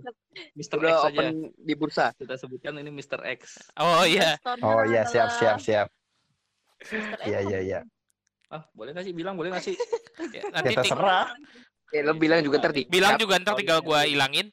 [0.56, 0.76] Mr.
[0.80, 1.08] Udah X aja.
[1.12, 2.06] open di bursa.
[2.16, 3.20] Kita sebutkan ini Mr.
[3.36, 3.40] X.
[3.76, 4.40] Oh iya.
[4.64, 5.86] Oh iya, siap, adalah siap, siap.
[6.80, 7.80] X Iya, iya, iya.
[8.48, 9.76] Ah, boleh nggak sih bilang boleh nggak sih?
[10.32, 11.30] Ya, Ya nanti ting- terserah.
[11.90, 14.48] Eh, lo bilang juga ntar bilang juga ntar tinggal gua ilangin.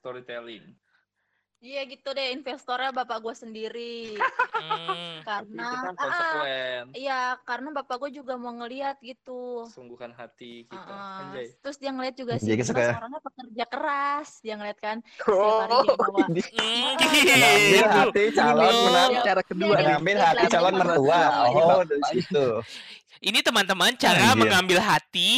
[0.00, 0.64] Storytelling.
[1.60, 4.16] Iya gitu deh investornya bapak gue sendiri
[4.60, 5.20] Hmm.
[5.22, 6.84] Karena kita ah, konsekuen.
[6.92, 10.84] iya karena bapak gue juga mau ngeliat gitu Sungguhkan hati kita.
[10.86, 11.52] Ah, Anjay.
[11.56, 14.96] terus dia ngeliat juga sih suka- orangnya pekerja keras dia ngeliat kan
[15.26, 16.18] Oh, hari dia bawa
[17.90, 18.84] hati calon Oh.
[18.84, 19.12] menantu.
[19.12, 19.86] Iya, cara kedua iya.
[19.90, 21.20] Ngambil hati belajar calon mertua.
[21.46, 22.46] Oh, dari situ.
[23.20, 24.38] Ini teman-teman cara Anjir.
[24.38, 25.30] mengambil hati.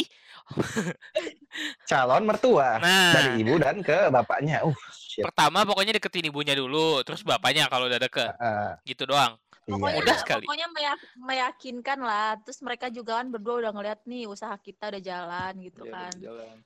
[1.85, 2.79] Calon mertua.
[2.79, 4.63] Nah, Dari ibu dan ke bapaknya.
[4.63, 4.75] Uh,
[5.13, 5.23] shit.
[5.23, 8.33] pertama pokoknya deketin ibunya dulu, terus bapaknya kalau udah deket.
[8.35, 9.37] Ah, Gitu doang.
[9.63, 10.43] pokoknya Mudah sekali.
[10.43, 14.99] pokoknya meyak- meyakinkan lah terus mereka juga kan berdua udah ngeliat nih usaha kita udah
[15.01, 16.57] jalan gitu Iya, kan berjalan.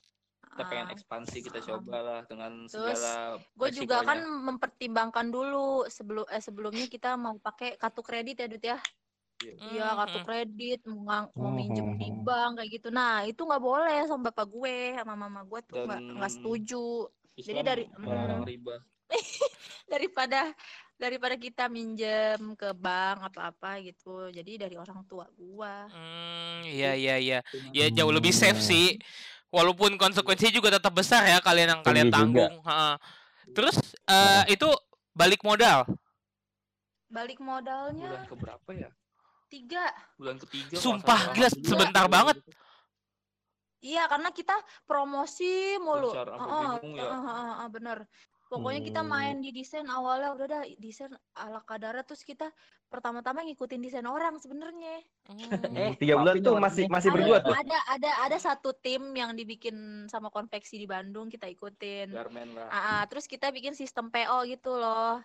[0.47, 0.93] Kita pengen Ah.
[0.97, 6.87] ekspansi, kita coba lah dengan Terus, segala gue juga kan mempertimbangkan dulu sebelum eh sebelumnya
[6.87, 8.77] kita mau pakai kartu kredit ya Dut ya
[9.45, 10.25] Iya kartu Mhm.
[10.25, 12.89] kredit mau, ngang- mau minjem di bank kayak gitu.
[12.89, 17.05] Nah itu nggak boleh sama bapak gue sama mama gue tuh nggak Dan nggak setuju.
[17.37, 18.49] Islam dari- melarang mm.
[18.49, 18.75] riba.
[19.93, 20.51] Daripada
[20.97, 24.27] daripada kita minjem ke bank apa-apa gitu.
[24.33, 25.85] Jadi dari orang tua gua.
[25.93, 27.39] Hmm, iya iya iya.
[27.45, 28.97] Cuma- Ya jauh lebih safe sih.
[29.47, 32.59] Walaupun konsekuensinya juga tetap besar ya kalian yang kalian tanggung.
[32.67, 32.99] Ha.
[33.55, 33.79] Terus
[34.09, 34.67] eh, itu
[35.15, 35.87] balik modal.
[37.07, 38.91] Balik bulan modalnya ke berapa ya?
[39.47, 39.85] tiga.
[40.19, 40.75] Bulan ketiga.
[40.75, 42.35] Sumpah, gila, sebentar Iya, banget.
[42.43, 42.51] gitu.
[43.87, 46.11] Iya karena kita promosi mulu.
[46.11, 47.07] Sampai Heeh, bingung ya.
[47.07, 47.99] heeh, heeh, heeh, bener.
[48.47, 49.11] Pokoknya kita Hmm.
[49.11, 52.47] main di desain awalnya udah dah desain ala kadara terus kita
[52.87, 55.03] pertama-tama ngikutin desain orang sebenarnya.
[55.75, 57.51] Eh, tiga bulan tuh masih masih berdua tuh.
[57.51, 62.07] ada ada ada satu tim yang dibikin sama konveksi di Bandung kita ikutin.
[62.15, 62.71] Garmen lah.
[62.71, 65.19] Ah, ah, terus kita bikin sistem PO gitu loh.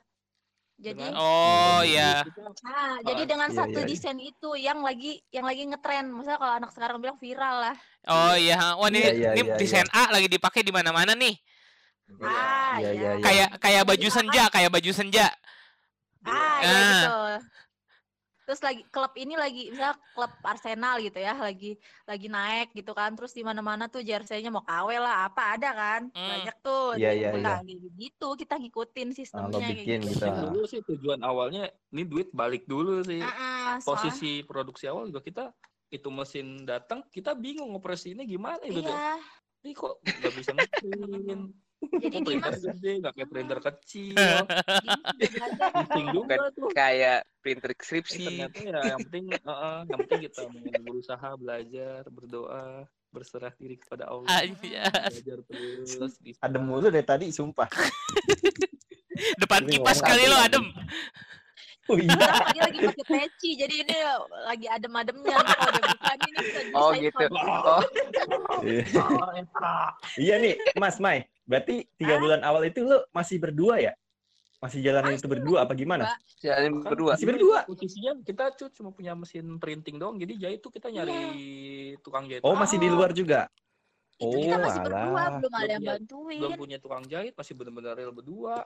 [0.82, 2.26] Jadi Dengan- Oh iya.
[2.66, 3.90] nah, jadi Ah, dengan iya, satu iya, iya.
[3.94, 6.10] desain itu yang lagi yang lagi ngetren.
[6.10, 7.76] Misalnya kalau anak sekarang bilang viral lah.
[8.10, 8.58] Oh iya.
[8.74, 11.38] Wah ini, Iya, iya, ini iya, desain A lagi dipakai di mana-mana nih.
[12.18, 12.90] Ah, Iya, iya.
[12.90, 13.22] iya, iya.
[13.22, 15.26] Kayak kayak baju senja, kayak baju senja.
[16.22, 16.82] Ah, iya Ah.
[16.82, 17.14] gitu.
[18.52, 21.72] Terus lagi klub ini lagi misalnya klub Arsenal gitu ya, lagi
[22.04, 23.16] lagi naik gitu kan.
[23.16, 26.12] Terus di mana-mana tuh jersey-nya mau KW lah, apa ada kan?
[26.12, 26.28] Hmm.
[26.36, 27.00] Banyak tuh.
[27.00, 27.64] Iya, Jadi iya, nah,
[27.96, 30.20] gitu kita ngikutin sistemnya kayak bikin gitu.
[30.20, 33.24] Tapi dulu sih tujuan awalnya ini duit balik dulu sih.
[33.24, 35.44] Soalnya- Posisi produksi awal juga kita
[35.88, 38.92] itu mesin datang kita bingung ngoperasinya gimana itu tuh.
[38.92, 39.16] Iya.
[39.64, 41.48] Ini kok nggak bisa ngeprint.
[41.82, 44.36] Jadi printer Dimas gede nggak kayak printer kecil.
[45.74, 46.70] Pusing juga tuh.
[46.72, 48.24] Kayak printer Eh, skripsi.
[48.26, 52.64] ternyata ya yang penting heeh, yang penting kita mau berusaha belajar berdoa
[53.12, 55.12] berserah diri kepada Allah Anjas.
[55.20, 57.68] belajar terus Adem mulu dari tadi, sumpah.
[59.42, 60.46] Depan Ini kipas kali lo lagi?
[60.48, 60.66] adem.
[61.90, 62.30] Oh iya.
[62.54, 63.96] Dia lagi pakai peci, jadi ini
[64.48, 65.36] lagi adem-ademnya.
[65.44, 65.80] Kalau
[66.16, 67.26] ini bisa Oh gitu.
[67.28, 67.76] info.
[68.96, 69.28] Oh,
[70.22, 71.26] Iya nih, Mas Mai.
[71.42, 73.92] Berarti tiga bulan awal itu lu masih berdua ya?
[74.62, 76.06] Masih jalanin itu Masih, berdua apa gimana?
[76.38, 77.12] jalan Kan berdua.
[77.18, 77.58] Masih berdua?
[77.66, 81.18] posisinya kita cuy cuma punya mesin printing doang jadi jahit tuh kita nyari
[81.98, 83.50] tukang jahit Oh, masih di luar juga.
[84.22, 85.38] Itu kita Oh, masih berdua, alah.
[85.42, 86.38] belum ada yang bantuin.
[86.38, 88.62] belum punya tukang jahit masih bener-bener real berdua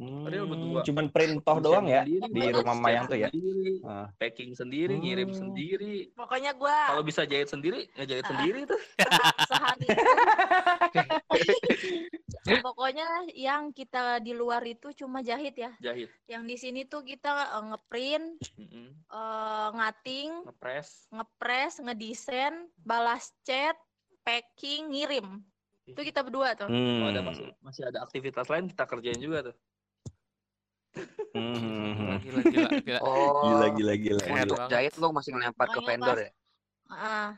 [0.00, 0.80] Padahal Hmm, berdua.
[0.80, 3.28] cuman print toh Desain doang ya sendiri, di rumah Mayang tuh ya.
[3.28, 4.06] sendiri, Ah.
[4.16, 5.38] packing sendiri ngirim Hmm.
[5.38, 8.28] sendiri Pokoknya gua kalau bisa jahit sendiri ngejahit Ah.
[8.30, 8.78] sendiri tuh
[9.52, 9.86] sehari
[12.62, 15.70] pokoknya yang kita di luar itu cuma jahit ya.
[15.78, 18.26] jahit Yang di sini tuh kita eh, ngeprint,
[18.56, 18.88] Mm-mm.
[19.04, 23.76] eh, ngating, ngepres ngepres, ngedesain, balas chat,
[24.22, 25.42] packing, ngirim.
[25.84, 26.66] Itu kita berdua tuh.
[26.66, 27.02] Hmm.
[27.02, 29.54] Oh, ada masih, masih ada aktivitas lain kita kerjain juga tuh.
[31.30, 32.18] Hmm.
[32.18, 32.98] Gila, gila, gila.
[33.00, 34.22] Oh, Gila gila gila.
[34.42, 36.30] Untuk jahit lo masih ngelempar ke vendor pas- ya?
[36.90, 37.30] Ah,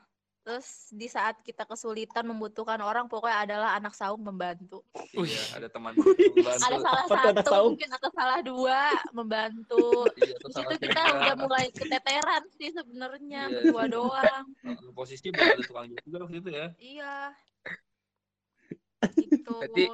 [0.42, 4.80] terus di saat kita kesulitan membutuhkan orang, pokoknya adalah anak saung membantu.
[5.12, 5.28] Wih.
[5.28, 6.40] Iya, ada teman membantu.
[6.40, 7.70] Ada salah apa satu, saung?
[7.76, 8.80] mungkin atau salah dua
[9.12, 10.08] membantu.
[10.16, 11.02] Iya, salah kita tiga.
[11.12, 13.54] udah mulai keteteran sih sebenarnya Iya.
[13.60, 14.44] berdua doang.
[14.64, 16.66] Nah, Posisi ada tukang jahit juga waktu itu ya.
[16.80, 17.14] Iya.
[19.20, 19.52] Gitu.
[19.52, 19.84] Berarti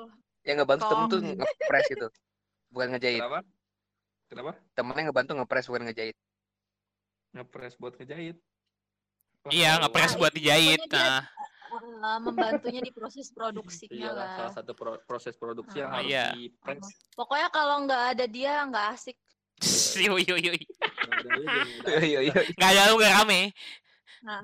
[0.46, 2.06] Yang ngebantu temen tuh ngepres gitu.
[2.68, 3.20] Bukan ngejahit.
[3.20, 3.40] Kenapa?
[4.28, 4.52] Kenapa?
[4.76, 6.16] Temennya ngebantu ngepres bukan ngejahit.
[7.32, 8.36] Ngepres buat ngejahit.
[9.44, 10.80] Wah, Iya, ngepres buat dijahit.
[10.84, 11.26] Pokoknya dia-
[12.00, 14.30] Nah, Eh, membantunya di proses produksinya Iya, lah.
[14.40, 16.26] salah satu pro- proses produksi yang Ah, harus iya.
[16.32, 16.80] dipres.
[17.12, 19.16] Pokoknya kalau nggak ada dia nggak asik.
[20.08, 20.60] yoi, yoi, yoi.
[22.56, 23.40] Nggak jauh, nggak rame.
[24.24, 24.40] Nah,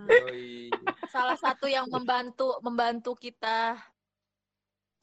[1.08, 3.80] salah satu yang membantu membantu kita.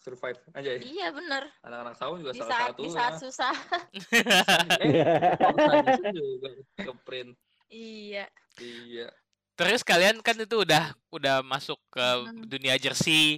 [0.02, 0.82] Survive aja ya.
[0.82, 1.44] Iya bener.
[1.62, 2.82] Anak-anak saung juga Di salah saat satu.
[2.82, 3.20] di saat ya.
[3.22, 3.54] susah.
[4.82, 6.50] Eh, juga
[6.82, 7.32] ngeprint.
[7.68, 8.26] iya.
[8.58, 9.08] Iya.
[9.54, 12.44] Terus kalian kan itu udah udah masuk ke Hmm.
[12.44, 13.38] dunia jersey.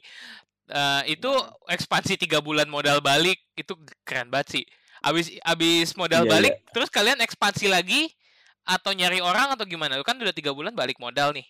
[0.65, 1.31] Eh, itu
[1.67, 4.63] ekspansi tiga bulan modal balik itu keren banget sih.
[5.03, 8.07] Abis abis modal Iya, balik, terus kalian ekspansi lagi
[8.63, 9.99] atau nyari orang atau gimana?
[9.99, 11.43] Lu kan udah tiga bulan balik modal nih.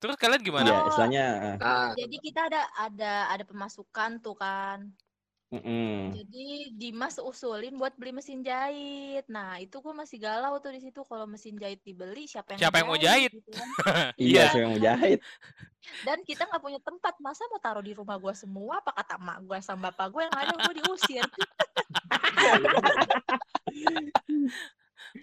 [0.00, 0.64] Terus kalian gimana?
[0.64, 0.88] Iya, Oh.
[0.88, 1.26] istilahnya.
[1.56, 4.88] Nah, Jadi kita ada ada ada pemasukan tuh kan.
[5.50, 6.14] mm-mm.
[6.14, 9.26] Jadi Dimas usulin buat beli mesin jahit.
[9.26, 12.76] Nah itu gue masih galau tuh di situ kalau mesin jahit dibeli siapa yang Siapa
[12.78, 13.30] yang mau jahit?
[13.30, 13.66] gitu kan.
[14.16, 14.44] Iya, Iya.
[14.48, 15.18] saya yang mau jahit.
[16.00, 18.78] Dan kita nggak punya tempat masa mau taruh di rumah gue semua?
[18.78, 21.26] Apa kata mak gue sama bapak gue yang ada gue diusir?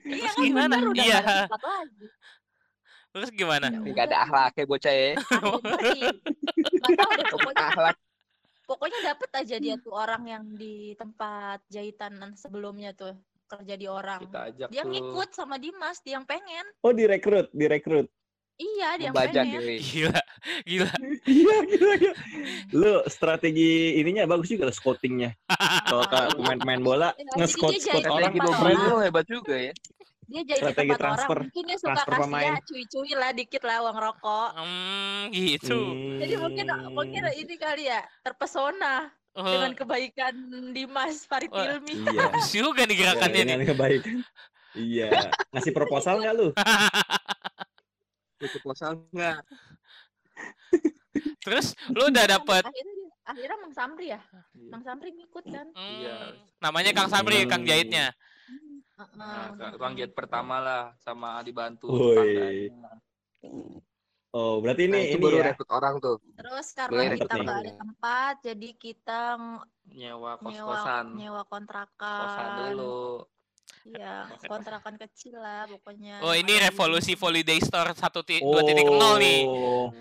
[0.05, 0.75] iya Terus kan gimana?
[0.84, 1.19] udah Iya.
[1.47, 2.05] tempat lagi.
[3.18, 3.74] Terus gimana?
[3.74, 5.18] Ya nggak ada akhlaknya bocah ya.
[7.34, 7.97] Pokoknya Akhlak.
[8.68, 13.15] pokoknya dapet aja dia tuh orang yang di tempat jahitan sebelumnya tuh
[13.47, 14.28] kerja di orang.
[14.28, 14.91] Kita ajak Dia tuh.
[14.91, 16.68] ngikut sama Dimas, dia yang pengen.
[16.84, 18.11] Oh, direkrut, direkrut.
[18.59, 19.61] Iya, dia yang Membajak pengen.
[19.63, 19.80] ya.
[19.80, 20.20] Gila,
[20.68, 20.91] gila.
[21.24, 22.15] Iya, gila, gila.
[22.76, 25.32] Lu strategi ininya bagus juga lo scoutingnya.
[25.88, 27.72] Kalau ke pemain-pemain bola Ya, jadi nge-scout
[28.03, 29.74] orang Strategi hebat juga ya.
[30.28, 31.45] Dia jadi di Strategi tempat transfer, orang.
[31.47, 32.43] Mungkin dia suka kasih pemain.
[32.43, 34.49] ya cuy-cuy lah dikit lah uang rokok.
[34.53, 35.80] Hmm, gitu.
[36.19, 38.95] Jadi mungkin mungkin Hmm, ini kali ya terpesona
[39.32, 40.34] Oh, dengan kebaikan
[40.73, 41.78] Dimas Farid Wah.
[41.78, 41.93] Ilmi.
[42.03, 42.25] Iya.
[42.28, 43.45] bagus juga nih Ya, gerakannya nih.
[43.47, 44.15] dengan kebaikan.
[44.73, 45.07] Iya.
[45.53, 46.47] Ngasih proposal nggak lu?
[48.38, 49.38] Proposal enggak?
[51.39, 54.19] Terus lu udah dapet Akhirnya akhirnya Mang Samri ya.
[54.51, 54.69] Iya.
[54.69, 55.67] Mang Samri ngikut kan.
[55.71, 56.15] Iya.
[56.17, 57.69] Hmm, namanya Kang Sabri, Kang Hmm.
[57.69, 58.11] jahitnya.
[58.98, 59.78] Nah, Heeh.
[59.78, 62.74] ruang jahit pertama lah sama dibantu Woi.
[64.34, 65.45] Oh, berarti Nah, ini itu ini baru ya.
[65.54, 66.18] rekrut orang tuh.
[66.34, 71.06] Terus karena Boleh kita nggak ada tempat, jadi kita nyewa nyewa kos-kosan.
[71.14, 72.50] nyewa Kosan kontrakan.
[72.58, 73.26] dulu.
[73.88, 76.20] Iya, kontrakan kecil lah pokoknya.
[76.20, 78.43] Oh, ini Ada revolusi Holiday Store 1.2.0
[79.22, 79.41] nih.
[79.48, 79.93] Oh,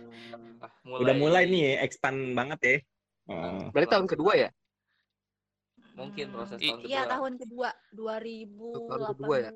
[0.57, 2.77] Ah, udah mulai nih expand banget ya.
[3.29, 3.69] Oh.
[3.71, 4.49] Berarti tahun kedua ya?
[5.97, 6.93] Mungkin proses Hmm, tahun kedua.
[6.93, 8.77] Iya, tahun kedua 2018.
[8.87, 9.51] Tahun kedua ya?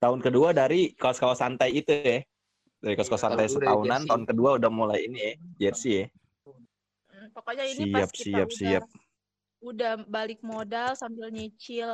[0.00, 2.18] Tahun kedua dari kaos-kaos santai itu ya.
[2.80, 4.08] Dari kaos-kaos Iya, santai tahun kedua dari setahunan, jersey.
[4.08, 6.06] tahun kedua udah mulai ini ya, jersey ya.
[7.10, 8.82] Hmm, Pokoknya ini pas Siap, kita siap, udah siap.
[9.60, 11.92] udah balik modal sambil nyicil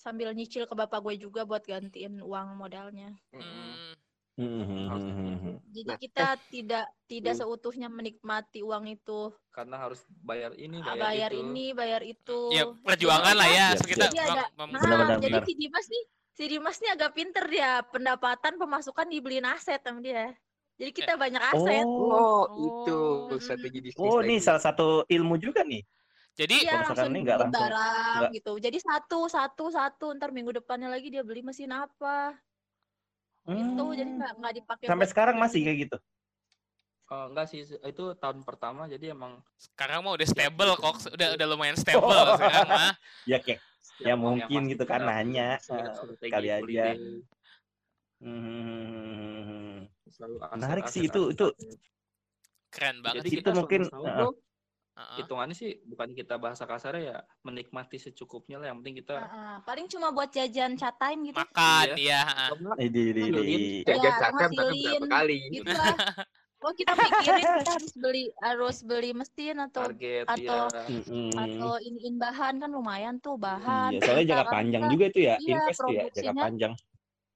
[0.00, 3.12] sambil nyicil ke bapak gue juga buat gantiin uang modalnya.
[3.36, 3.92] Hmm,
[4.36, 5.56] Hmm.
[5.72, 7.40] Jadi Nah, kita tidak tidak Hmm.
[7.42, 9.32] seutuhnya menikmati uang itu.
[9.48, 11.40] Karena harus bayar ini, Ah, bayar, bayar itu.
[11.42, 12.38] ini, bayar itu.
[12.50, 13.66] Ya perjuangan lah ya.
[13.74, 14.06] So, kita.
[14.06, 15.44] Jadi ada- mem- Nah, Benar-benar, jadi benar.
[15.44, 17.80] si Dimas nih, si Dimas nih agak pinter dia.
[17.82, 20.36] Pendapatan pemasukan dibeliin aset sama dia.
[20.76, 21.84] Jadi kita banyak aset.
[21.84, 22.44] Oh, Oh, Oh.
[22.62, 23.40] itu Mm-mm.
[23.40, 23.96] strategi bisnis.
[23.98, 25.80] oh ini salah satu ilmu juga nih.
[26.36, 28.52] Jadi Iya misalkan langsung ini nggak beli langsung- barang nggak- gitu.
[28.60, 30.06] Jadi satu, satu, satu.
[30.12, 32.36] Ntar minggu depannya lagi dia beli mesin apa.
[33.46, 34.18] Itu jadi Hmm.
[34.18, 34.84] nggak nggak dipakai.
[34.86, 35.98] Sampai buat sekarang masih kayak gitu.
[37.06, 41.46] Oh, enggak sih, itu tahun pertama jadi emang sekarang mah udah stable kok, udah udah
[41.46, 42.34] lumayan stable Oh.
[42.34, 42.92] sekarang mah.
[43.24, 43.62] Ya kayak
[43.96, 46.60] Ya, mungkin masuk gitu kan, nanya, eh, kali aja.
[46.60, 47.22] holiday.
[48.20, 49.88] hmm.
[50.52, 51.46] Menarik sih itu itu.
[52.68, 53.36] Keren banget Jadi sih.
[53.40, 53.80] kita Itu mungkin,
[54.96, 55.20] Heeh.
[55.20, 59.86] hitungannya sih bukan kita bahasa kasarnya ya menikmati secukupnya lah yang penting kita Heeh, paling
[59.92, 61.36] cuma buat jajan chat time gitu.
[61.36, 62.24] Makan ya.
[62.80, 63.24] di, di, di.
[63.84, 65.38] Ya, Ya, jangan catat tapi ngasilin berapa kali.
[65.52, 65.96] Gitu lah.
[66.64, 71.30] Oh kita pikirin kita harus beli harus beli mesin atau target atau- ya Mm-mm.
[71.36, 73.92] atau iniin bahan kan lumayan tuh bahan.
[73.92, 76.72] Iya, soalnya jangka panjang kita juga itu ya, iya, invest ya, jangka panjang.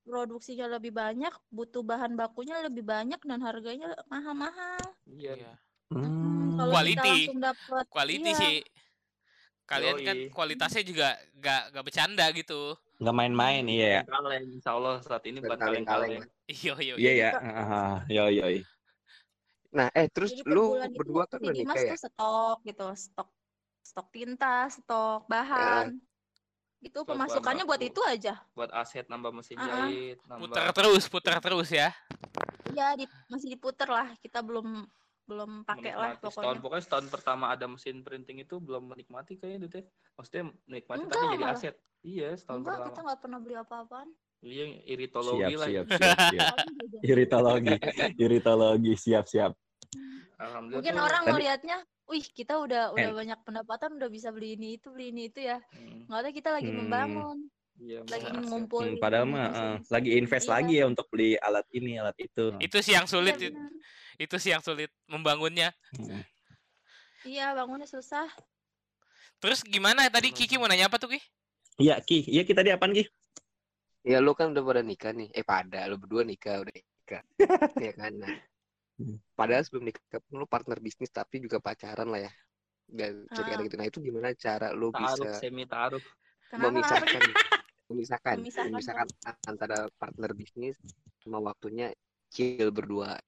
[0.01, 4.81] produksinya lebih banyak, butuh bahan bakunya lebih banyak dan harganya mahal-mahal.
[5.05, 5.37] Iya.
[5.37, 5.53] Iya.
[5.91, 6.55] Mm, Hmm.
[6.55, 7.11] Kalau kita Quality.
[7.11, 8.39] langsung dapet, Quality iya.
[8.39, 8.57] sih.
[9.67, 10.31] Kalian kan Yoi.
[10.35, 12.75] kualitasnya juga gak, gak bercanda gitu.
[12.99, 14.03] Nggak main-main, iya ya.
[14.03, 16.51] Kaleng, insya Allah saat ini bukan Kaleng-kaleng kaleng-kaleng.
[16.51, 17.31] Iya, iya, Iya ya.
[17.39, 18.47] Ah, Yo yo.
[19.71, 21.95] Nah, eh terus Jadi lu itu berdua kan udah nikah ya?
[21.95, 23.29] tuh stok gitu, stok
[23.87, 25.95] stok tinta, stok bahan.
[26.83, 28.35] Itu Stok bahan pemasukannya buat itu aja.
[28.59, 29.69] Buat aset nambah mesin Ah, ah.
[29.87, 31.95] jahit, nambah Putar terus, putar terus ya.
[32.75, 34.11] Iya, di- masih diputer lah.
[34.19, 34.83] Kita belum
[35.31, 36.61] belum pakai lah menikmati setahun pokoknya.
[36.61, 39.83] pokoknya setahun pertama ada mesin printing itu belum menikmati kayaknya Dut ya.
[40.13, 41.55] Maksudnya menikmati Enggak, tapi jadi malah.
[41.57, 41.75] aset.
[42.01, 43.05] Iya, setahun Enggak, kita pertama.
[43.07, 44.09] nggak pernah beli apa-apaan.
[44.41, 45.69] Iya, Siap iritologi lah.
[45.69, 46.57] siap siap siap.
[47.03, 47.77] Iritologi,
[48.17, 49.53] iritologi, siap siap.
[50.37, 51.77] Alhamdulillah Mungkin tuh, orang Tadi- ngelihatnya,
[52.07, 55.41] wih kita udah udah En- banyak pendapatan, udah bisa beli ini itu, beli ini itu
[55.43, 55.61] ya.
[55.71, 56.79] hmm, Nggak tahu kita lagi Hmm.
[56.81, 57.39] membangun,
[57.81, 58.95] iya, lagi ngumpulin.
[58.95, 60.53] Hmm, padahal mah eh, lagi invest Iya.
[60.55, 62.53] lagi ya untuk beli alat ini, alat itu.
[62.61, 63.37] Itu sih yang sulit.
[63.37, 63.73] it- benar.
[64.21, 65.73] Itu sih yang sulit membangunnya.
[65.97, 66.21] Hmm.
[67.25, 68.29] Iya, bangunnya susah.
[69.41, 71.21] Terus gimana tadi Kiki mau nanya apa tuh Ki?
[71.81, 73.09] Iya Ki, iya kita di apaan Ki?
[74.05, 75.33] Ya lu kan udah pada nikah nih.
[75.33, 77.23] Eh pada lu berdua nikah udah nikah.
[77.81, 78.13] Iya kan.
[78.15, 78.29] Nah.
[79.01, 79.17] Hmm.
[79.33, 82.33] Padahal sebelum nikah pun lu partner bisnis tapi juga pacaran lah ya.
[82.85, 83.65] Dan cerita Ah.
[83.65, 83.75] gitu.
[83.81, 86.05] Nah itu gimana cara lu Taaruf, bisa semi harus
[86.51, 87.21] memisahkan
[87.91, 89.07] memisahkan Memisahkan memisahkan
[89.45, 90.79] antara partner bisnis
[91.21, 91.91] sama waktunya
[92.31, 93.19] chill berdua.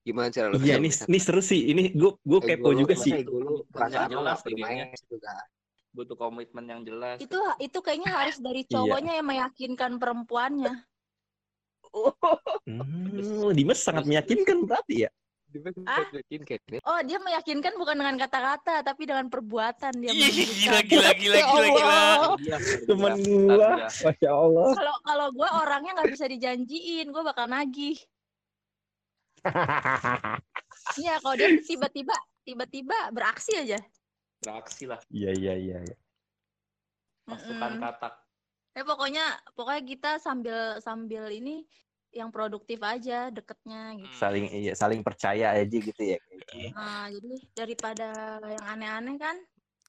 [0.00, 1.08] Gimana cara lu Iya, ini memisahkan?
[1.12, 1.60] ini seru sih.
[1.68, 3.12] Ini gue gue kepo juga sih.
[3.20, 3.62] Ego
[4.08, 5.32] jelas nih juga.
[5.90, 7.18] Butuh komitmen yang jelas.
[7.18, 8.72] itu itu kayaknya harus dari Iya.
[8.78, 10.74] cowoknya yang meyakinkan perempuannya.
[12.64, 15.10] Hmm, Dimas sangat meyakinkan berarti ya.
[15.82, 16.06] Ah?
[16.86, 21.44] Oh, dia meyakinkan bukan dengan kata-kata, tapi dengan perbuatan dia Ih, gila gila gila Ya
[21.50, 21.98] gila gila.
[22.38, 23.70] Iya, Temen iya, gua,
[24.06, 24.68] masya Allah.
[24.78, 27.98] Kalau kalau gue orangnya nggak bisa dijanjiin, gue bakal nagih.
[30.98, 33.78] Iya, kalau dia tiba-tiba tiba-tiba beraksi aja.
[34.42, 34.98] Beraksi lah.
[35.06, 35.78] Iya iya iya.
[35.86, 35.96] iya.
[37.30, 37.84] Pasukan Mm-mm.
[37.84, 38.14] katak.
[38.74, 39.24] Ya pokoknya
[39.54, 41.62] pokoknya kita sambil sambil ini
[42.10, 44.14] yang produktif aja deketnya gitu.
[44.18, 46.18] Saling iya saling percaya aja gitu ya.
[46.74, 48.08] Nah, jadi daripada
[48.42, 49.36] yang aneh-aneh kan,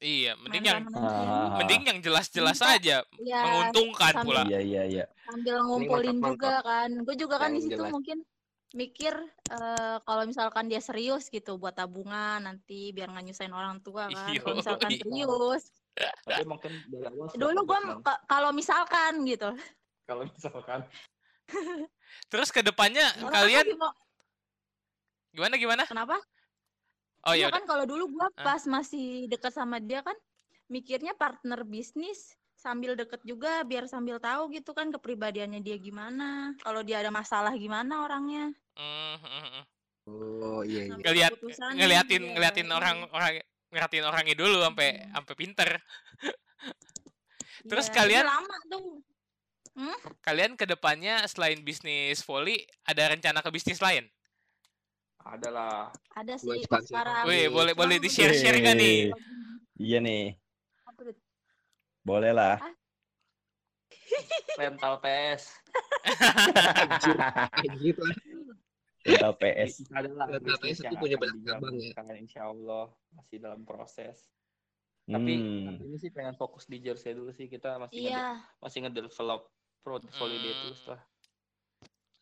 [0.02, 0.82] Iya, mending yang.
[0.98, 1.62] Ah.
[1.62, 2.74] mending yang jelas-jelas Bisa.
[2.74, 4.42] aja, Ya, menguntungkan sambil- pula.
[4.50, 5.06] Iya iya iya.
[5.30, 6.90] sambil ngumpulin mantap, juga kan.
[7.06, 7.94] Gue juga kan di situ jelas.
[7.94, 8.18] mungkin
[8.74, 9.14] mikir
[9.52, 14.34] eh, kalau misalkan dia serius gitu buat tabungan nanti biar nggak nyusahin orang tua kan.
[14.34, 15.02] Kalau misalkan Yoi.
[15.06, 15.64] serius,
[16.26, 17.80] Tapi mungkin dari awal sudah dulu gue
[18.26, 19.50] kalau misalkan gitu.
[20.02, 20.82] kalau misalkan
[22.28, 23.96] Terus ke depannya Orang kalian mau-
[25.32, 25.84] gimana gimana?
[25.86, 26.20] kenapa?
[27.22, 28.56] Oh Iya ya kan kalau dulu gua Ah.
[28.56, 30.18] pas masih dekat sama dia kan
[30.68, 36.54] mikirnya partner bisnis sambil deket juga biar sambil tahu gitu kan kepribadiannya dia gimana.
[36.60, 38.50] Kalau dia ada masalah gimana orangnya.
[40.08, 40.96] Oh iya iya.
[40.98, 41.32] Ngeliat
[41.76, 42.74] ngeliatin iya, ngeliatin iya.
[42.74, 43.32] orang orang
[43.70, 45.10] ngeliatin orangnya dulu sampai Hmm.
[45.16, 45.70] sampai pinter.
[47.62, 48.98] Terus Iya, kalian- lama tuh.
[50.22, 54.06] Kalian ke depannya selain bisnis volley ada rencana ke bisnis lain?
[55.22, 57.30] adalah Ada sih sekarang.
[57.30, 59.14] Wih, boleh boleh di share share kan nih?
[59.78, 60.34] Iya nih.
[62.02, 62.58] Boleh lah.
[64.58, 65.56] rental PS.
[67.62, 68.18] Anjir lah.
[69.02, 69.72] Rental PS.
[69.90, 71.94] adalah Rental PS itu punya banyak cabang ya?
[71.94, 74.26] dijalankan, insya Allah masih dalam proses.
[75.06, 75.82] Tapi Hmm.
[75.82, 79.42] ini sih pengen fokus di jersey dulu sih kita masih ngede- Iya, masih ngedevelop
[79.82, 80.62] dia Hmm.
[80.62, 81.02] terus lah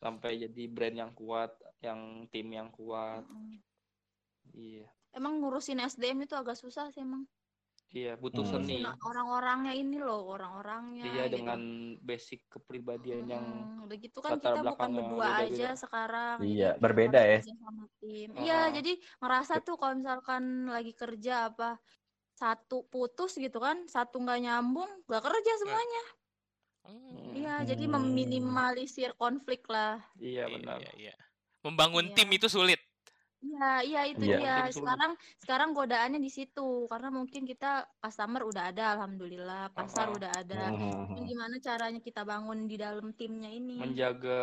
[0.00, 1.52] sampai jadi brand yang kuat,
[1.84, 3.20] yang tim yang kuat.
[3.20, 3.60] mm.
[4.56, 7.28] Iya, emang ngurusin SDM itu agak susah sih emang.
[7.92, 8.64] iya butuh Hmm.
[8.64, 8.80] seni.
[8.80, 11.04] Nah, orang-orangnya ini loh, orang-orangnya.
[11.04, 11.36] Iya gitu.
[11.36, 11.60] dengan
[12.00, 16.36] basic kepribadian yang Mm, udah gitu kan kita bukan berdua aja sekarang.
[16.40, 17.38] jadi Iya, kita berbeda ya.
[17.44, 18.28] kerja sama tim.
[18.32, 18.68] Iya, Heeh.
[18.80, 21.68] jadi ngerasa tuh kalau misalkan lagi kerja apa
[22.36, 26.02] satu putus gitu kan, satu nggak nyambung, nggak kerja semuanya.
[26.84, 27.94] Hmm, Iya, jadi Hmm.
[28.00, 30.00] meminimalisir konflik lah.
[30.18, 30.78] iya iya, benar.
[30.82, 31.14] iya, iya.
[31.62, 32.14] Membangun Iya.
[32.16, 32.80] tim itu sulit.
[33.40, 34.36] Iya, iya itu Iya.
[34.36, 34.54] dia.
[34.68, 40.16] Sekarang sekarang godaannya di situ karena mungkin kita customer udah ada, alhamdulillah, pasar Heeh.
[40.20, 40.62] udah ada.
[40.76, 41.08] Hmm.
[41.16, 43.80] Ini Gimana caranya kita bangun di dalam timnya ini?
[43.80, 44.40] Menjaga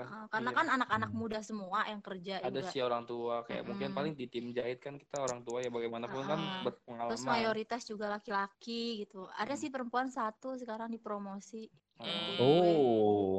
[0.00, 0.58] Heeh, karena iya.
[0.58, 1.20] kan anak-anak Hmm.
[1.20, 2.70] muda semua yang kerja ada juga.
[2.72, 3.98] sih orang tua kayak mungkin Mm-mm.
[4.00, 6.40] paling di tim jahit kan kita orang tua ya bagaimanapun kan Ah.
[6.40, 6.48] Mm.
[6.48, 7.28] Terus berpengalaman.
[7.28, 9.28] mayoritas juga laki-laki gitu.
[9.28, 9.60] Ada Hmm.
[9.60, 11.68] sih perempuan satu sekarang dipromosi.
[12.00, 12.36] Heeh.
[12.40, 12.72] Gue.
[12.80, 13.36] Oh.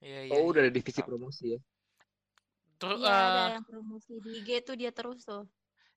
[0.00, 0.32] Iya, iya.
[0.32, 0.48] Oh iya.
[0.48, 1.60] udah ada divisi promosi ya.
[2.80, 5.44] Terus Iya, ada eh, yang promosi di IG tuh dia terus tuh.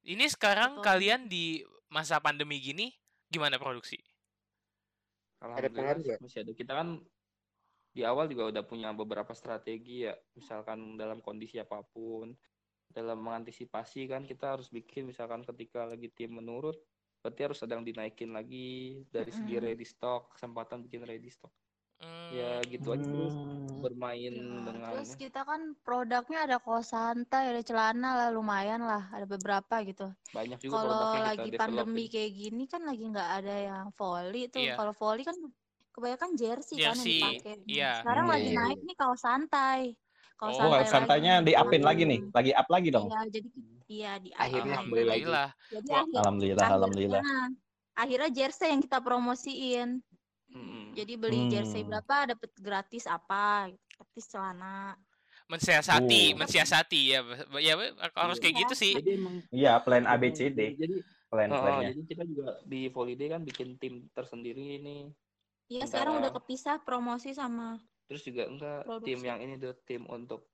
[0.04, 0.86] ini sekarang Betul.
[0.86, 2.92] kalian di masa pandemi gini
[3.32, 3.96] gimana produksi?
[5.40, 6.20] Alhamdulillah pengaruh nggak?
[6.20, 6.52] masih ada.
[6.52, 6.88] Kita kan
[7.94, 12.34] di awal juga udah punya beberapa strategi ya misalkan dalam kondisi apa pun
[12.90, 16.74] dalam mengantisipasi kan kita harus bikin misalkan ketika lagi tim menurut
[17.22, 21.54] berarti harus sedang dinaikin lagi dari segi ready stock kesempatan bikin ready stock
[22.30, 23.82] Hmm, ya gitu aja terus Hmm.
[23.84, 29.12] bermain Ya, dengan terus kita kan produknya ada kaos santai, ada celana lah lumayan lah,
[29.12, 30.08] ada beberapa gitu.
[30.34, 30.90] banyak juga Kalau
[31.22, 31.60] lagi developin.
[31.62, 34.64] pandemi kayak gini kan lagi nggak ada yang volley tuh.
[34.64, 34.74] Iya.
[34.80, 35.38] Kalau volley kan
[35.94, 37.52] kebanyakan jersey, kan Jersey, yang dipakai.
[37.54, 37.90] Nah, iya.
[38.02, 39.82] Sekarang Hmm, lagi naik nih kaos santai.
[40.40, 41.48] Kaos Oh, Oh, santai santainya lagi.
[41.54, 43.08] di-upin lagi nih, lagi up lagi dong.
[43.08, 43.48] Iya, jadi
[43.88, 45.24] iya di Akhirnya up kembali lagi.
[45.24, 45.50] Alhamdulillah.
[45.74, 47.22] Jadi akhir, Alhamdulillah, alhamdulillah.
[47.24, 47.38] akhirnya
[47.94, 49.90] akhirnya jersey yang kita promosiin.
[50.54, 50.94] Mm-mm.
[50.94, 51.90] Jadi beli jersey Hmm.
[51.90, 53.68] berapa dapat gratis apa?
[53.70, 54.94] Gratis celana.
[55.50, 56.38] Mensiasati, Oh.
[56.40, 57.20] mensiasati ya.
[57.60, 57.74] Ya
[58.16, 58.94] harus kayak gitu sih.
[58.96, 60.60] jadi emang Iya, plan A, B, emang C, D.
[60.74, 60.98] jadi
[61.28, 61.90] Plan-plannya.
[61.90, 65.10] Oh, jadi kita juga di Holiday kan bikin tim tersendiri ini.
[65.66, 69.26] Iya, sekarang udah kepisah promosi sama Terus juga enggak tim Produksi.
[69.26, 70.46] yang ini tuh tim untuk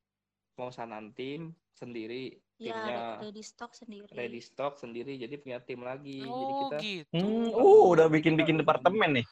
[0.56, 4.08] pemesanan tim sendiri, ya timnya ready stock sendiri.
[4.12, 6.24] ready stock sendiri, jadi punya tim lagi.
[6.24, 7.12] Jadi Oh, kita gitu.
[7.16, 9.26] Hmm, uh, udah bikin-bikin departemen nih.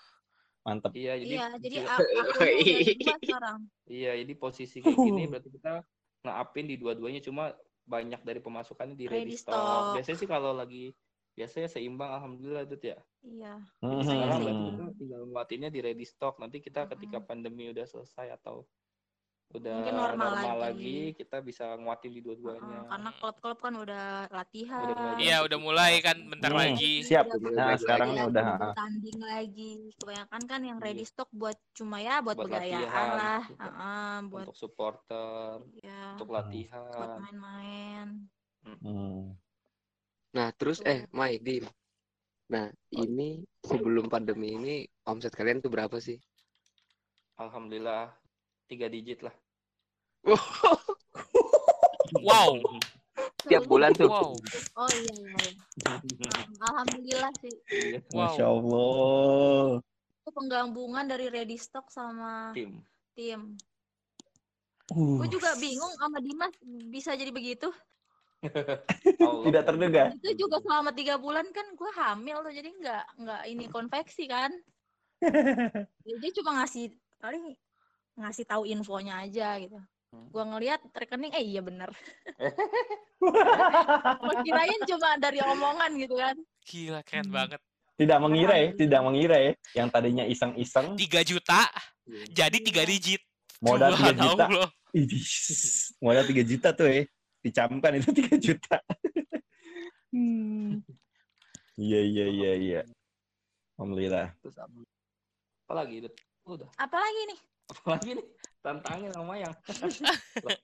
[0.67, 0.91] Mantep.
[0.93, 3.59] iya jadi Iya, jadi kita- ak- akunnya udah dua sekarang.
[3.87, 5.73] iya jadi posisi kayak gini berarti kita
[6.21, 7.55] nge-upin di dua-duanya cuma
[7.87, 9.55] banyak dari pemasukannya di ready, Ready stock.
[9.55, 9.83] stock.
[9.95, 10.91] Biasanya sih kalau lagi
[11.31, 12.99] biasanya seimbang alhamdulillah itu ya.
[13.23, 13.53] Iya.
[13.79, 14.43] Jadi sekarang Hmm.
[14.43, 16.35] berarti kita tinggal nguatinnya di ready stock.
[16.35, 18.67] Nanti kita ketika pandemi udah selesai atau
[19.47, 20.83] udah Mungkin normal normal, lagi.
[20.83, 20.97] lagi.
[21.15, 22.83] kita bisa nguatin di dua-duanya.
[22.85, 24.83] karena klub-klub kan udah latihan.
[24.83, 26.93] Udah mulai Iya, udah mulai kan bentar Hmm, lagi.
[27.01, 27.25] Siap.
[27.25, 28.59] Udah Nah, mulai sekarang lagi, nih udah, udah ah.
[28.59, 29.71] bertanding lagi.
[29.95, 31.09] Kebanyakan kan yang ready Iya.
[31.09, 33.41] stock buat cuma ya buat, Buat latihan, lah.
[33.47, 33.61] gitu.
[33.63, 36.33] Heeh, buat Untuk supporter, ya untuk Hmm.
[36.33, 37.17] buat latihan.
[37.23, 38.07] main-main.
[38.67, 39.31] Hmm.
[40.29, 41.63] Nah, terus eh, Mai, Dim.
[42.47, 46.19] Nah, ini sebelum pandemi ini omset kalian tuh berapa sih?
[47.37, 48.11] Alhamdulillah
[48.67, 49.35] tiga digit lah.
[52.23, 52.63] Wow.
[53.47, 54.07] Tiap bulan tuh.
[54.07, 54.35] Wow.
[54.77, 55.35] Oh iya iya.
[55.43, 56.31] iya.
[56.71, 57.55] Alhamdulillah sih.
[58.13, 58.31] Wow.
[58.31, 59.67] Masya Allah.
[60.23, 62.79] Itu penggabungan dari ready stock sama tim.
[63.15, 63.55] tim.
[64.87, 66.55] Uh, Gue juga bingung sama Dimas
[66.87, 67.67] bisa jadi begitu.
[68.47, 69.43] Allah.
[69.51, 70.03] tidak terduga.
[70.15, 74.51] Itu juga selama tiga bulan kan gue hamil tuh jadi nggak nggak ini konveksi kan.
[76.21, 77.57] Dia cuma ngasih kali
[78.17, 79.77] ngasih tahu infonya aja gitu.
[80.07, 80.27] Hmm.
[80.31, 81.91] Gua ngelihat rekening eh iya bener.
[84.21, 86.35] Gua kirain cuma dari omongan gitu kan.
[86.65, 87.35] Gila, keren Hmm.
[87.35, 87.61] banget.
[87.97, 89.53] Tidak mengira ya, tidak mengira ya.
[89.73, 91.65] Yang tadinya iseng-iseng, 3 juta
[92.05, 92.45] Iya.
[92.45, 92.89] jadi 3 Iya.
[92.89, 93.21] digit.
[93.57, 94.45] modal 3 Tuhan juta.
[94.45, 94.69] Allah.
[94.93, 95.17] Idih,
[96.05, 97.01] modal 3 juta tuh ya.
[97.41, 98.77] Dicamkan itu 3 juta.
[100.13, 100.85] Hmm.
[101.73, 102.81] Iya, iya, iya, iya.
[103.77, 104.29] Alhamdulillah.
[104.41, 104.77] Terus apa?
[105.73, 106.05] Lagi?
[106.45, 106.69] Udah.
[106.77, 107.39] Apalagi nih?
[107.67, 108.27] Apa lagi nih?
[108.63, 109.53] Tantangin sama yang.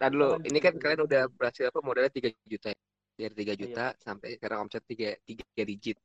[0.00, 2.78] Nah dulu, Apalagi ini kan kalian udah berhasil apa modalnya 3 juta ya.
[3.20, 3.56] Dari 3 Iya.
[3.60, 6.00] juta sampai sekarang omset 3 3 digit.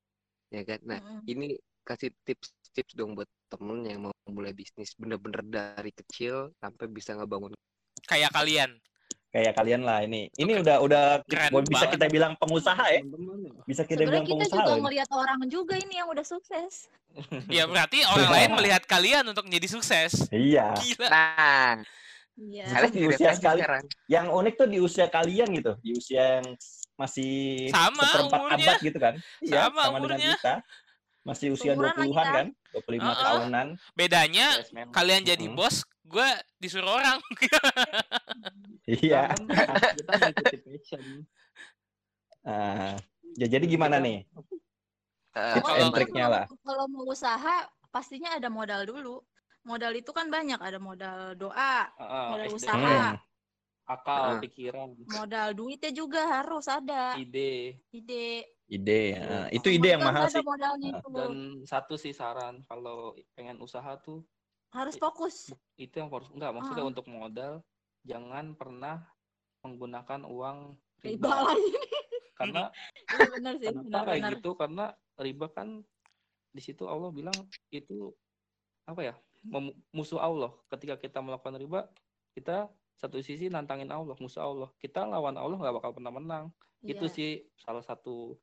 [0.51, 0.83] Ya kan?
[0.83, 1.23] Nah, Mm-mm.
[1.31, 1.55] ini
[1.87, 7.55] kasih tips-tips dong buat temen yang mau mulai bisnis bener-bener dari kecil sampai bisa ngebangun
[8.03, 8.75] Kayak kalian.
[9.35, 10.31] Kayak kalian lah ini.
[10.31, 11.99] Ini udah udah Keren bisa banget.
[11.99, 12.95] kita bilang pengusaha ya.
[12.95, 13.51] Ya.
[13.67, 14.83] Bisa kita bilang Sebenarnya kita pengusaha juga ini.
[14.87, 16.73] ngelihat orang juga ini yang udah sukses.
[17.51, 20.23] Ya berarti orang lain melihat kalian untuk menjadi sukses.
[20.29, 20.71] Iya.
[20.73, 21.07] Gila.
[21.07, 21.75] Nah,
[22.35, 22.63] Iya.
[22.87, 23.59] di usia sekali.
[23.59, 23.83] sekarang.
[24.07, 25.71] Yang unik tuh di usia kalian gitu.
[25.79, 26.47] Di usia yang
[26.95, 27.31] masih
[27.71, 28.65] Sama seperempat umurnya.
[28.65, 29.13] abad gitu kan.
[29.39, 30.31] Iya, Sama sama, dengan umurnya.
[30.35, 30.55] kita.
[31.25, 32.23] Masih usia lah 20-an kita.
[32.29, 32.47] kan?
[32.71, 33.15] 25 Uh-uh.
[33.17, 33.67] tahunan.
[33.93, 35.55] Bedanya Yes, kalian jadi Mm-mm.
[35.57, 35.75] bos,
[36.05, 36.27] gue
[36.57, 37.17] disuruh orang.
[38.85, 39.33] Iya.
[39.97, 40.13] Kita
[40.61, 41.25] passion.
[42.41, 42.93] Ah,
[43.35, 44.21] ya jadi gimana nih?
[45.33, 46.45] Eh, Tips Kalau- and triknya lah.
[46.61, 49.19] Kalau mau usaha pastinya ada modal dulu.
[49.65, 52.97] Modal itu kan banyak, ada modal doa, Heeh, Modal SDM, usaha.
[53.09, 53.17] Hmm.
[53.85, 54.41] akal, Ah.
[54.41, 57.13] pikiran, modal duitnya juga harus ada.
[57.17, 57.77] ide.
[57.89, 58.49] Ide.
[58.65, 59.03] Ide.
[59.15, 60.41] Ah, itu ide yang mahal sih.
[60.41, 61.09] modalnya itu.
[61.11, 61.33] Dan
[61.63, 64.25] satu sih saran kalau pengen usaha tuh
[64.69, 65.53] Harus fokus.
[65.75, 66.89] itu yang harus enggak maksudnya Ah.
[66.89, 67.53] untuk modal
[68.05, 69.01] jangan pernah
[69.59, 70.57] menggunakan uang
[71.01, 71.71] Riba riba lagi.
[72.35, 72.63] karena
[73.15, 74.31] Iya benar sih, kenapa benar kayak benar.
[74.33, 74.85] gitu karena
[75.17, 75.67] riba kan
[76.49, 77.35] di situ Allah bilang
[77.69, 78.13] itu
[78.83, 79.13] apa ya
[79.91, 81.85] musuh Allah ketika kita melakukan riba
[82.31, 86.45] kita satu sisi nantangin Allah musuh Allah kita lawan Allah nggak bakal pernah menang
[86.81, 87.13] itu Iya.
[87.13, 88.37] sih salah satu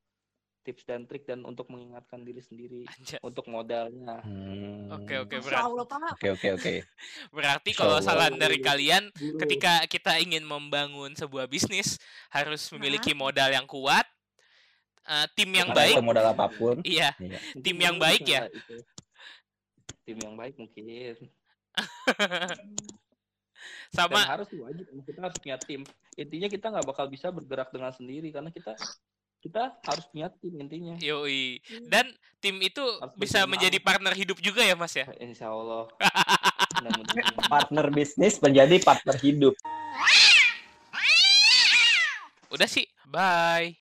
[0.63, 3.19] tips dan trik dan untuk mengingatkan diri sendiri Anjay.
[3.21, 4.87] untuk modalnya Hmm.
[4.93, 5.73] Oke oke berarti.
[6.13, 6.73] Oke oke oke.
[7.37, 9.39] berarti kalau saran dari kalian Guru.
[9.41, 11.99] ketika kita ingin membangun sebuah bisnis
[12.29, 12.79] harus Nah.
[12.79, 14.07] memiliki modal yang kuat,
[15.03, 16.77] eh, tim yang Karena baik, modal apa pun.
[16.87, 17.39] iya, Iya.
[17.59, 18.47] Tim yang baik ya?
[20.03, 20.83] tim yang baik mungkin
[23.93, 25.85] Dan Sama harus wajib kita harus punya tim.
[26.17, 28.73] Intinya kita nggak bakal bisa bergerak dengan sendiri karena kita
[29.43, 30.95] kita harus punya tim intinya.
[31.03, 31.59] yoi.
[31.91, 35.07] Dan tim itu Harus bisa menjadi partner hidup juga ya, Mas ya?
[35.23, 35.91] Insya Allah.
[37.53, 39.55] Partner bisnis menjadi partner hidup.
[42.51, 42.91] Udah sih.
[43.07, 43.71] Bye.